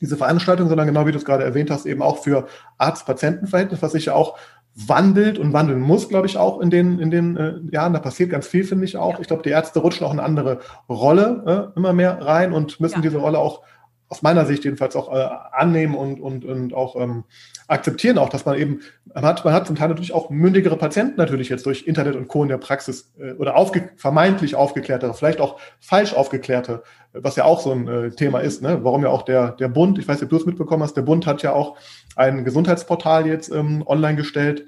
[0.00, 2.46] diese Veranstaltung, sondern genau wie du es gerade erwähnt hast, eben auch für
[2.78, 4.36] Arzt-Patienten-Verhältnis, was sich ja auch
[4.74, 7.92] wandelt und wandeln muss, glaube ich, auch in den, in den äh, Jahren.
[7.92, 9.20] Da passiert ganz viel, finde ich auch.
[9.20, 12.80] Ich glaube, die Ärzte rutschen auch in eine andere Rolle äh, immer mehr rein und
[12.80, 13.02] müssen ja.
[13.02, 13.62] diese Rolle auch
[14.08, 17.24] aus meiner Sicht jedenfalls auch äh, annehmen und, und, und auch ähm,
[17.66, 18.80] akzeptieren auch, dass man eben,
[19.14, 22.28] man hat, man hat zum Teil natürlich auch mündigere Patienten natürlich jetzt durch Internet und
[22.28, 22.42] Co.
[22.42, 26.82] in der Praxis äh, oder aufge, vermeintlich aufgeklärtere, vielleicht auch falsch aufgeklärte,
[27.12, 28.80] was ja auch so ein äh, Thema ist, ne?
[28.82, 31.02] warum ja auch der, der Bund, ich weiß nicht, ob du es mitbekommen hast, der
[31.02, 31.76] Bund hat ja auch
[32.16, 34.64] ein Gesundheitsportal jetzt ähm, online gestellt,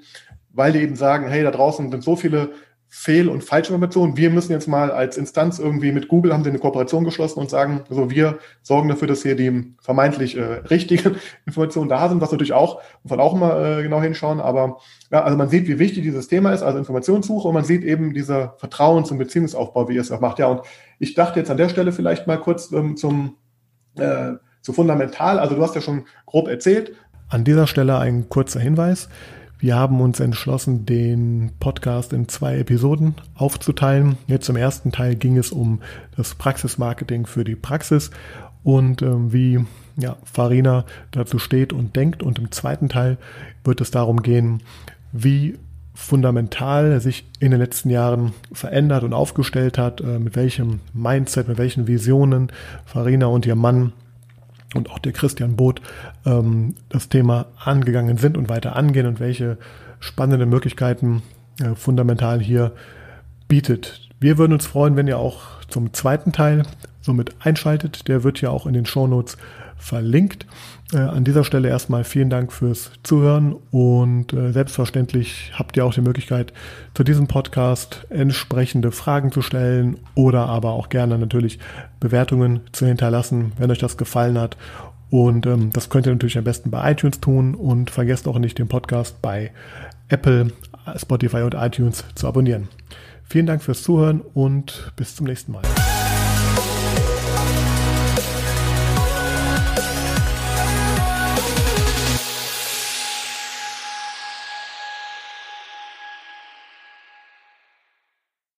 [0.53, 2.49] weil die eben sagen, hey, da draußen sind so viele
[2.89, 4.15] Fehl- und Falschinformationen.
[4.15, 7.49] Wir müssen jetzt mal als Instanz irgendwie mit Google haben sie eine Kooperation geschlossen und
[7.49, 12.31] sagen, so wir sorgen dafür, dass hier die vermeintlich äh, richtigen Informationen da sind, was
[12.31, 14.39] natürlich auch, muss man auch immer äh, genau hinschauen.
[14.39, 14.77] Aber
[15.11, 18.13] ja, also man sieht, wie wichtig dieses Thema ist, also Informationssuche und man sieht eben
[18.13, 20.39] dieser Vertrauens- und Beziehungsaufbau, wie ihr es auch macht.
[20.39, 20.61] Ja, und
[20.99, 23.35] ich dachte jetzt an der Stelle vielleicht mal kurz ähm, zum
[23.97, 25.39] äh, zu fundamental.
[25.39, 26.93] Also du hast ja schon grob erzählt.
[27.29, 29.09] An dieser Stelle ein kurzer Hinweis.
[29.59, 34.17] Wir haben uns entschlossen, den Podcast in zwei Episoden aufzuteilen.
[34.27, 35.81] Jetzt im ersten Teil ging es um
[36.15, 38.11] das Praxismarketing für die Praxis
[38.63, 42.21] und ähm, wie ja, Farina dazu steht und denkt.
[42.21, 43.17] Und im zweiten Teil
[43.63, 44.61] wird es darum gehen,
[45.11, 45.57] wie
[45.95, 51.57] fundamental sich in den letzten Jahren verändert und aufgestellt hat, äh, mit welchem Mindset, mit
[51.57, 52.51] welchen Visionen
[52.85, 53.93] Farina und ihr Mann
[54.73, 55.81] und auch der Christian Boot
[56.25, 59.57] ähm, das Thema angegangen sind und weiter angehen und welche
[59.99, 61.23] spannenden Möglichkeiten
[61.61, 62.73] äh, fundamental hier
[63.47, 64.09] bietet.
[64.19, 66.63] Wir würden uns freuen, wenn ihr auch zum zweiten Teil
[67.01, 68.07] somit einschaltet.
[68.07, 69.37] Der wird ja auch in den Shownotes
[69.77, 70.45] verlinkt.
[70.93, 75.93] Äh, an dieser Stelle erstmal vielen Dank fürs Zuhören und äh, selbstverständlich habt ihr auch
[75.93, 76.53] die Möglichkeit,
[76.93, 81.59] zu diesem Podcast entsprechende Fragen zu stellen oder aber auch gerne natürlich
[81.99, 84.57] Bewertungen zu hinterlassen, wenn euch das gefallen hat.
[85.09, 88.57] Und ähm, das könnt ihr natürlich am besten bei iTunes tun und vergesst auch nicht
[88.59, 89.51] den Podcast bei
[90.09, 90.51] Apple,
[90.95, 92.67] Spotify und iTunes zu abonnieren.
[93.23, 95.63] Vielen Dank fürs Zuhören und bis zum nächsten Mal.